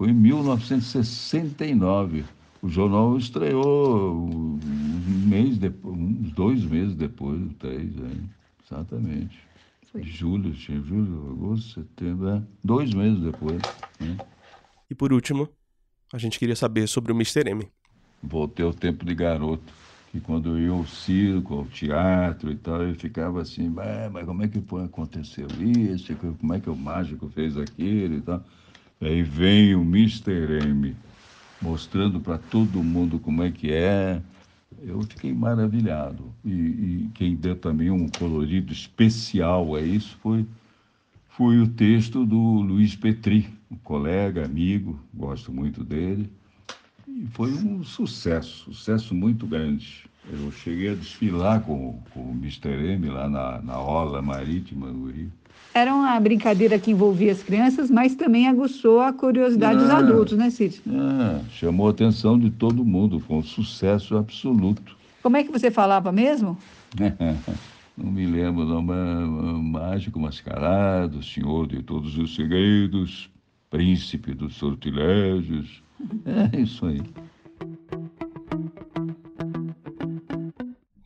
foi 0.00 0.08
em 0.08 0.14
1969. 0.14 2.24
O 2.62 2.70
jornal 2.70 3.18
estreou 3.18 4.14
um 4.14 4.58
mês 5.28 5.58
depois, 5.58 5.94
uns 5.94 6.32
dois 6.32 6.64
meses 6.64 6.94
depois, 6.94 7.38
três, 7.58 7.94
hein? 7.98 8.30
exatamente. 8.64 9.38
Foi. 9.92 10.02
Julho, 10.02 10.54
tinha 10.54 10.80
julho, 10.80 11.32
agosto, 11.32 11.82
setembro, 11.82 12.30
é, 12.30 12.42
dois 12.64 12.94
meses 12.94 13.20
depois. 13.20 13.60
Né? 14.00 14.16
E 14.88 14.94
por 14.94 15.12
último, 15.12 15.46
a 16.10 16.16
gente 16.16 16.38
queria 16.38 16.56
saber 16.56 16.88
sobre 16.88 17.12
o 17.12 17.14
Mr. 17.14 17.50
M. 17.50 17.68
Voltei 18.22 18.64
ao 18.64 18.72
tempo 18.72 19.04
de 19.04 19.14
garoto, 19.14 19.70
que 20.10 20.18
quando 20.18 20.56
eu 20.56 20.58
ia 20.58 20.70
ao 20.70 20.86
circo, 20.86 21.56
ao 21.56 21.66
teatro 21.66 22.50
e 22.50 22.56
tal, 22.56 22.84
eu 22.84 22.94
ficava 22.94 23.42
assim, 23.42 23.68
mas 23.68 24.24
como 24.24 24.42
é 24.42 24.48
que 24.48 24.64
aconteceu 24.82 25.46
isso? 25.60 26.16
Como 26.16 26.54
é 26.54 26.58
que 26.58 26.70
o 26.70 26.74
mágico 26.74 27.28
fez 27.28 27.58
aquilo 27.58 28.14
e 28.14 28.22
tal? 28.22 28.42
Aí 29.00 29.22
vem 29.22 29.74
o 29.74 29.80
Mr. 29.80 30.62
M 30.62 30.94
mostrando 31.60 32.20
para 32.20 32.36
todo 32.36 32.82
mundo 32.82 33.18
como 33.18 33.42
é 33.42 33.50
que 33.50 33.72
é. 33.72 34.20
Eu 34.82 35.02
fiquei 35.02 35.32
maravilhado. 35.32 36.32
E, 36.44 36.50
e, 36.50 37.10
quem 37.14 37.34
deu 37.34 37.56
também 37.56 37.90
um 37.90 38.08
colorido 38.08 38.72
especial 38.72 39.74
a 39.74 39.80
isso 39.80 40.16
foi, 40.22 40.46
foi 41.28 41.58
o 41.58 41.68
texto 41.68 42.24
do 42.24 42.38
Luiz 42.38 42.94
Petri, 42.94 43.48
um 43.70 43.76
colega, 43.76 44.44
amigo, 44.44 44.98
gosto 45.14 45.52
muito 45.52 45.82
dele. 45.82 46.30
E 47.08 47.26
foi 47.32 47.52
um 47.52 47.82
sucesso, 47.82 48.72
sucesso 48.72 49.14
muito 49.14 49.46
grande. 49.46 50.09
Eu 50.28 50.50
cheguei 50.52 50.90
a 50.90 50.94
desfilar 50.94 51.62
com, 51.62 51.98
com 52.12 52.20
o 52.20 52.32
Mr. 52.32 52.68
M 52.68 53.08
lá 53.08 53.28
na, 53.28 53.62
na 53.62 53.80
Ola 53.80 54.20
Marítima 54.20 54.88
no 54.88 55.10
Rio. 55.10 55.32
Era 55.72 55.94
uma 55.94 56.18
brincadeira 56.18 56.78
que 56.78 56.90
envolvia 56.90 57.30
as 57.30 57.42
crianças, 57.42 57.90
mas 57.90 58.14
também 58.14 58.48
aguçou 58.48 59.00
a 59.00 59.12
curiosidade 59.12 59.78
dos 59.78 59.90
adultos, 59.90 60.36
né, 60.36 60.50
Cid? 60.50 60.82
Ah, 60.88 61.40
chamou 61.50 61.86
a 61.86 61.90
atenção 61.90 62.38
de 62.38 62.50
todo 62.50 62.84
mundo, 62.84 63.20
foi 63.20 63.36
um 63.36 63.42
sucesso 63.42 64.16
absoluto. 64.16 64.96
Como 65.22 65.36
é 65.36 65.44
que 65.44 65.52
você 65.52 65.70
falava 65.70 66.10
mesmo? 66.10 66.58
não 67.96 68.10
me 68.10 68.26
lembro, 68.26 68.64
não, 68.64 68.82
mas 68.82 69.62
mágico 69.62 70.18
mascarado, 70.18 71.22
senhor 71.22 71.68
de 71.68 71.82
todos 71.82 72.18
os 72.18 72.34
segredos, 72.34 73.30
príncipe 73.70 74.34
dos 74.34 74.56
sortilégios. 74.56 75.82
É 76.52 76.60
isso 76.60 76.86
aí. 76.86 77.00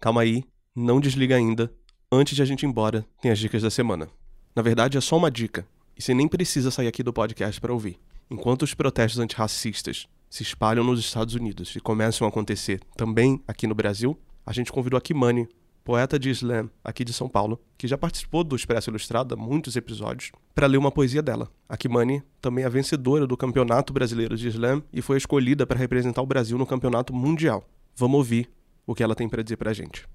Calma 0.05 0.21
aí, 0.21 0.45
não 0.77 1.01
desliga 1.01 1.35
ainda. 1.35 1.73
Antes 2.13 2.37
de 2.37 2.43
a 2.43 2.45
gente 2.45 2.65
ir 2.65 2.67
embora, 2.67 3.07
tem 3.23 3.31
as 3.31 3.39
dicas 3.39 3.63
da 3.63 3.71
semana. 3.71 4.07
Na 4.55 4.61
verdade, 4.61 4.99
é 4.99 5.01
só 5.01 5.17
uma 5.17 5.31
dica, 5.31 5.67
e 5.97 6.03
você 6.03 6.13
nem 6.13 6.29
precisa 6.29 6.71
sair 6.71 6.89
aqui 6.89 7.03
do 7.03 7.11
podcast 7.11 7.59
para 7.59 7.73
ouvir. 7.73 7.99
Enquanto 8.31 8.65
os 8.65 8.75
protestos 8.75 9.19
antirracistas 9.19 10.07
se 10.29 10.43
espalham 10.43 10.85
nos 10.85 11.01
Estados 11.01 11.35
Unidos 11.35 11.75
e 11.75 11.81
começam 11.81 12.27
a 12.27 12.29
acontecer 12.29 12.83
também 12.95 13.43
aqui 13.49 13.67
no 13.67 13.75
Brasil, 13.75 14.15
a 14.45 14.53
gente 14.53 14.71
convidou 14.71 14.99
a 14.99 15.01
Kimani, 15.01 15.49
poeta 15.83 16.19
de 16.19 16.29
slam 16.29 16.69
aqui 16.85 17.03
de 17.03 17.15
São 17.15 17.27
Paulo, 17.27 17.59
que 17.79 17.89
já 17.89 17.97
participou 17.97 18.45
do 18.45 18.55
Expresso 18.55 18.91
Ilustrado 18.91 19.35
há 19.35 19.39
muitos 19.39 19.75
episódios, 19.75 20.33
para 20.55 20.67
ler 20.67 20.77
uma 20.77 20.93
poesia 20.93 21.23
dela. 21.23 21.51
A 21.67 21.79
Kimani 21.79 22.23
também 22.43 22.67
é 22.67 22.69
vencedora 22.69 23.27
do 23.27 23.39
Campeonato 23.39 23.91
Brasileiro 23.91 24.37
de 24.37 24.49
Slam 24.49 24.83
e 24.93 25.01
foi 25.01 25.17
escolhida 25.17 25.67
para 25.67 25.79
representar 25.79 26.21
o 26.21 26.27
Brasil 26.27 26.59
no 26.59 26.67
Campeonato 26.67 27.15
Mundial. 27.15 27.67
Vamos 27.97 28.19
ouvir 28.19 28.51
o 28.87 28.95
que 28.95 29.03
ela 29.03 29.15
tem 29.15 29.29
para 29.29 29.43
dizer 29.43 29.57
pra 29.57 29.73
gente. 29.73 30.07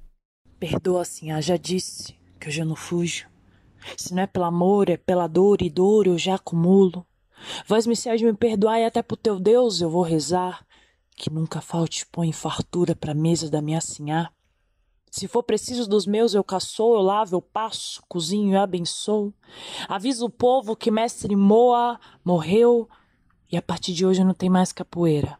Perdoa, 0.60 1.06
Sinhá, 1.06 1.40
já 1.42 1.58
disse 1.58 2.16
que 2.40 2.48
eu 2.48 2.52
já 2.52 2.66
não 2.66 2.76
fujo. 2.76 3.28
Se 3.98 4.14
não 4.14 4.24
é 4.24 4.28
pelo 4.28 4.46
amor, 4.46 4.90
é 4.90 4.98
pela 4.98 5.28
dor 5.28 5.62
e 5.62 5.70
dor 5.70 6.08
eu 6.08 6.18
já 6.18 6.36
acumulo. 6.36 7.06
Vós 7.66 7.88
me 7.88 7.96
de 7.96 8.26
me 8.26 8.34
perdoar 8.34 8.80
e 8.80 8.86
até 8.86 9.02
pro 9.02 9.16
teu 9.16 9.40
Deus 9.40 9.82
eu 9.82 9.90
vou 9.90 10.04
rezar. 10.04 10.66
Que 11.16 11.30
nunca 11.30 11.62
falte 11.62 12.06
pão 12.08 12.24
e 12.24 12.34
fartura 12.34 12.96
pra 12.96 13.14
mesa 13.14 13.50
da 13.50 13.62
minha 13.62 13.82
sinhá. 13.82 14.32
Se 15.12 15.28
for 15.28 15.42
preciso 15.42 15.90
dos 15.90 16.06
meus, 16.06 16.34
eu 16.34 16.44
caçou, 16.44 16.96
eu 16.96 17.02
lavo, 17.02 17.36
eu 17.36 17.42
passo, 17.42 18.04
cozinho 18.08 18.54
e 18.54 18.56
abençoo. 18.56 19.34
Aviso 19.88 20.26
o 20.26 20.30
povo 20.30 20.76
que 20.76 20.92
mestre 20.92 21.36
Moa 21.36 22.00
morreu 22.24 22.88
e 23.52 23.58
a 23.58 23.62
partir 23.62 23.94
de 23.94 24.06
hoje 24.06 24.24
não 24.24 24.34
tem 24.34 24.50
mais 24.50 24.72
capoeira. 24.72 25.38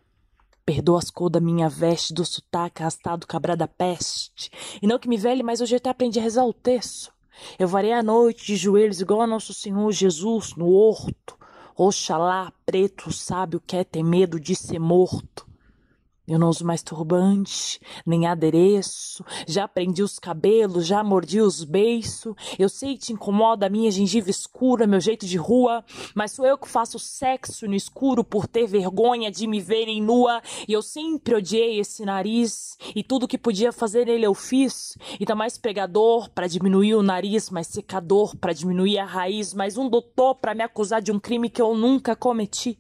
Perdoa 0.70 1.00
as 1.00 1.10
cor 1.10 1.32
da 1.32 1.40
minha 1.40 1.68
veste, 1.68 2.14
do 2.14 2.24
sotaque 2.24 2.84
arrastado 2.84 3.26
cabra 3.26 3.58
da 3.58 3.68
peste. 3.68 4.52
E 4.80 4.86
não 4.86 5.00
que 5.00 5.10
me 5.10 5.18
vele, 5.18 5.42
mas 5.42 5.62
hoje 5.62 5.78
até 5.78 5.90
aprendi 5.90 6.20
a 6.20 6.22
rezar 6.22 6.46
o 6.46 6.54
terço. 6.54 7.12
Eu 7.58 7.68
varei 7.68 7.92
a 7.92 8.04
noite 8.04 8.46
de 8.46 8.56
joelhos 8.56 9.02
igual 9.02 9.24
a 9.24 9.26
Nosso 9.26 9.52
Senhor 9.52 9.92
Jesus 9.92 10.54
no 10.56 10.70
horto. 10.70 11.36
Oxalá, 11.76 12.54
preto, 12.68 13.12
sábio, 13.12 13.60
quer 13.66 13.84
ter 13.84 14.04
medo 14.04 14.40
de 14.40 14.56
ser 14.56 14.78
morto. 14.78 15.49
Eu 16.30 16.38
não 16.38 16.50
uso 16.50 16.64
mais 16.64 16.84
turbante, 16.84 17.82
nem 18.06 18.28
adereço. 18.28 19.26
Já 19.48 19.68
prendi 19.68 20.04
os 20.04 20.20
cabelos, 20.20 20.86
já 20.86 21.04
mordi 21.04 21.42
os 21.42 21.64
beiços. 21.64 22.36
Eu 22.60 22.70
sei 22.70 22.94
que 22.94 23.08
te 23.08 23.14
incomoda 23.14 23.66
a 23.66 23.70
minha 23.70 23.90
gengiva 23.90 24.30
escura, 24.30 24.86
meu 24.86 25.00
jeito 25.00 25.26
de 25.26 25.38
rua. 25.38 25.84
Mas 26.14 26.34
sou 26.34 26.46
eu 26.46 26.56
que 26.56 26.70
faço 26.70 27.00
sexo 27.00 27.66
no 27.66 27.74
escuro 27.74 28.24
por 28.24 28.46
ter 28.46 28.68
vergonha 28.68 29.32
de 29.32 29.48
me 29.48 29.60
verem 29.60 30.04
nua. 30.04 30.40
E 30.68 30.74
eu 30.74 30.84
sempre 30.84 31.34
odiei 31.34 31.80
esse 31.80 32.06
nariz. 32.06 32.78
E 32.96 33.04
tudo 33.04 33.28
que 33.28 33.38
podia 33.38 33.72
fazer 33.72 34.06
nele 34.06 34.28
eu 34.28 34.36
fiz. 34.36 34.96
E 35.20 35.26
tá 35.26 35.34
mais 35.34 35.58
pregador 35.58 36.30
para 36.30 36.46
diminuir 36.46 36.94
o 36.94 37.02
nariz, 37.02 37.50
mais 37.50 37.66
secador 37.66 38.38
para 38.38 38.54
diminuir 38.54 39.00
a 39.00 39.06
raiz. 39.06 39.52
Mais 39.52 39.80
um 39.80 39.90
doutor 39.90 40.36
para 40.36 40.54
me 40.54 40.62
acusar 40.62 41.02
de 41.02 41.12
um 41.12 41.20
crime 41.20 41.50
que 41.50 41.62
eu 41.62 41.74
nunca 41.74 42.16
cometi. 42.16 42.78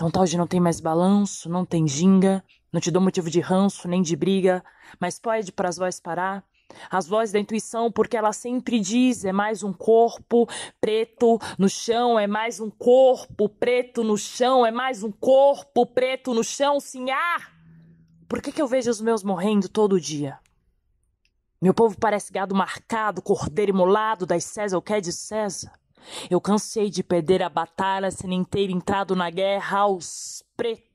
Então 0.00 0.10
tal 0.10 0.24
de 0.24 0.38
não 0.38 0.46
tem 0.46 0.58
mais 0.58 0.80
balanço, 0.80 1.46
não 1.50 1.62
tem 1.62 1.86
ginga, 1.86 2.42
não 2.72 2.80
te 2.80 2.90
dou 2.90 3.02
motivo 3.02 3.28
de 3.28 3.38
ranço 3.38 3.86
nem 3.86 4.00
de 4.00 4.16
briga, 4.16 4.64
mas 4.98 5.18
pode 5.18 5.52
para 5.52 5.68
as 5.68 5.76
vozes 5.76 6.00
parar. 6.00 6.42
As 6.90 7.06
vozes 7.06 7.34
da 7.34 7.38
intuição, 7.38 7.92
porque 7.92 8.16
ela 8.16 8.32
sempre 8.32 8.80
diz: 8.80 9.26
é 9.26 9.32
mais 9.32 9.62
um 9.62 9.74
corpo 9.74 10.48
preto 10.80 11.38
no 11.58 11.68
chão, 11.68 12.18
é 12.18 12.26
mais 12.26 12.60
um 12.60 12.70
corpo 12.70 13.46
preto 13.46 14.02
no 14.02 14.16
chão, 14.16 14.64
é 14.64 14.70
mais 14.70 15.02
um 15.02 15.12
corpo 15.12 15.84
preto 15.84 16.32
no 16.32 16.42
chão, 16.42 16.80
sim, 16.80 17.10
ah! 17.10 17.50
Por 18.26 18.40
que, 18.40 18.52
que 18.52 18.62
eu 18.62 18.66
vejo 18.66 18.90
os 18.90 19.02
meus 19.02 19.22
morrendo 19.22 19.68
todo 19.68 20.00
dia? 20.00 20.38
Meu 21.60 21.74
povo 21.74 21.94
parece 22.00 22.32
gado 22.32 22.54
marcado, 22.54 23.20
cordeiro 23.20 23.72
imolado, 23.72 24.24
das 24.24 24.44
César 24.44 24.78
o 24.78 24.82
que 24.82 24.94
é 24.94 25.00
de 25.02 25.12
César. 25.12 25.70
Eu 26.30 26.40
cansei 26.40 26.90
de 26.90 27.02
perder 27.02 27.42
a 27.42 27.48
batalha 27.48 28.10
sem 28.10 28.28
nem 28.28 28.44
ter 28.44 28.70
entrado 28.70 29.14
na 29.16 29.30
guerra 29.30 29.80
aos 29.80 30.44
pretos. 30.56 30.90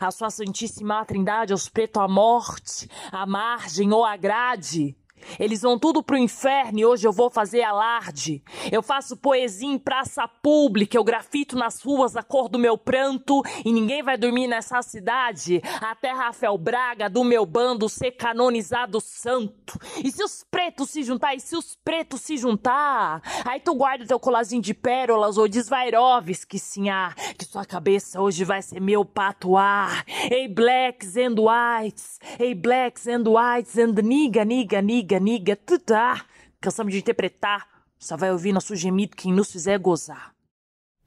A 0.00 0.10
sua 0.10 0.30
Santíssima 0.30 1.04
Trindade, 1.04 1.52
aos 1.52 1.68
pretos 1.68 2.02
a 2.02 2.08
morte, 2.08 2.88
a 3.12 3.24
margem 3.24 3.92
ou 3.92 4.04
a 4.04 4.16
grade. 4.16 4.96
Eles 5.38 5.62
vão 5.62 5.78
tudo 5.78 6.02
pro 6.02 6.16
inferno 6.16 6.78
e 6.78 6.86
hoje 6.86 7.06
eu 7.06 7.12
vou 7.12 7.30
fazer 7.30 7.62
alarde. 7.62 8.42
Eu 8.70 8.82
faço 8.82 9.16
poesia 9.16 9.68
em 9.68 9.78
praça 9.78 10.26
pública, 10.26 10.96
eu 10.96 11.04
grafito 11.04 11.56
nas 11.56 11.82
ruas 11.82 12.16
a 12.16 12.22
cor 12.22 12.48
do 12.48 12.58
meu 12.58 12.76
pranto 12.76 13.42
e 13.64 13.72
ninguém 13.72 14.02
vai 14.02 14.16
dormir 14.16 14.46
nessa 14.46 14.82
cidade 14.82 15.62
até 15.80 16.12
Rafael 16.12 16.56
Braga 16.58 17.08
do 17.08 17.24
meu 17.24 17.44
bando 17.46 17.88
ser 17.88 18.12
canonizado 18.12 19.00
santo. 19.00 19.78
E 20.02 20.10
se 20.10 20.22
os 20.22 20.44
pretos 20.50 20.90
se 20.90 21.02
juntar, 21.02 21.34
e 21.34 21.40
se 21.40 21.56
os 21.56 21.76
pretos 21.84 22.20
se 22.20 22.36
juntar, 22.36 23.22
aí 23.44 23.60
tu 23.60 23.74
guarda 23.74 24.06
teu 24.06 24.20
colazinho 24.20 24.62
de 24.62 24.74
pérolas 24.74 25.38
ou 25.38 25.48
Vairovski, 25.68 26.58
sim, 26.58 26.88
ah, 26.88 27.14
que 27.38 27.44
sua 27.44 27.64
cabeça 27.64 28.20
hoje 28.20 28.44
vai 28.44 28.62
ser 28.62 28.80
meu 28.80 29.04
patuar. 29.04 30.04
Ei, 30.30 30.48
blacks 30.48 31.16
and 31.16 31.36
whites, 31.38 32.18
ei, 32.38 32.54
blacks 32.54 33.06
and 33.06 33.24
whites 33.26 33.78
and 33.78 33.94
niga, 34.02 34.44
niga, 34.44 34.82
niga 34.82 35.13
niga, 35.20 35.56
tutá. 35.56 36.24
Cansamos 36.60 36.92
de 36.92 36.98
interpretar. 36.98 37.66
Só 37.98 38.16
vai 38.16 38.30
ouvir 38.32 38.52
nosso 38.52 38.74
gemido 38.76 39.16
quem 39.16 39.32
nos 39.32 39.50
fizer 39.50 39.78
gozar. 39.78 40.34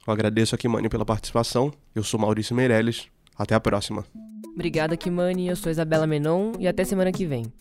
Eu 0.05 0.13
agradeço 0.13 0.55
a 0.55 0.57
Kimani 0.57 0.89
pela 0.89 1.05
participação. 1.05 1.71
Eu 1.93 2.03
sou 2.03 2.19
Maurício 2.19 2.55
Meirelles. 2.55 3.07
Até 3.37 3.53
a 3.53 3.59
próxima. 3.59 4.05
Obrigada, 4.53 4.97
Kimani. 4.97 5.47
Eu 5.47 5.55
sou 5.55 5.71
Isabela 5.71 6.07
Menon 6.07 6.53
e 6.59 6.67
até 6.67 6.83
semana 6.83 7.11
que 7.11 7.25
vem. 7.25 7.51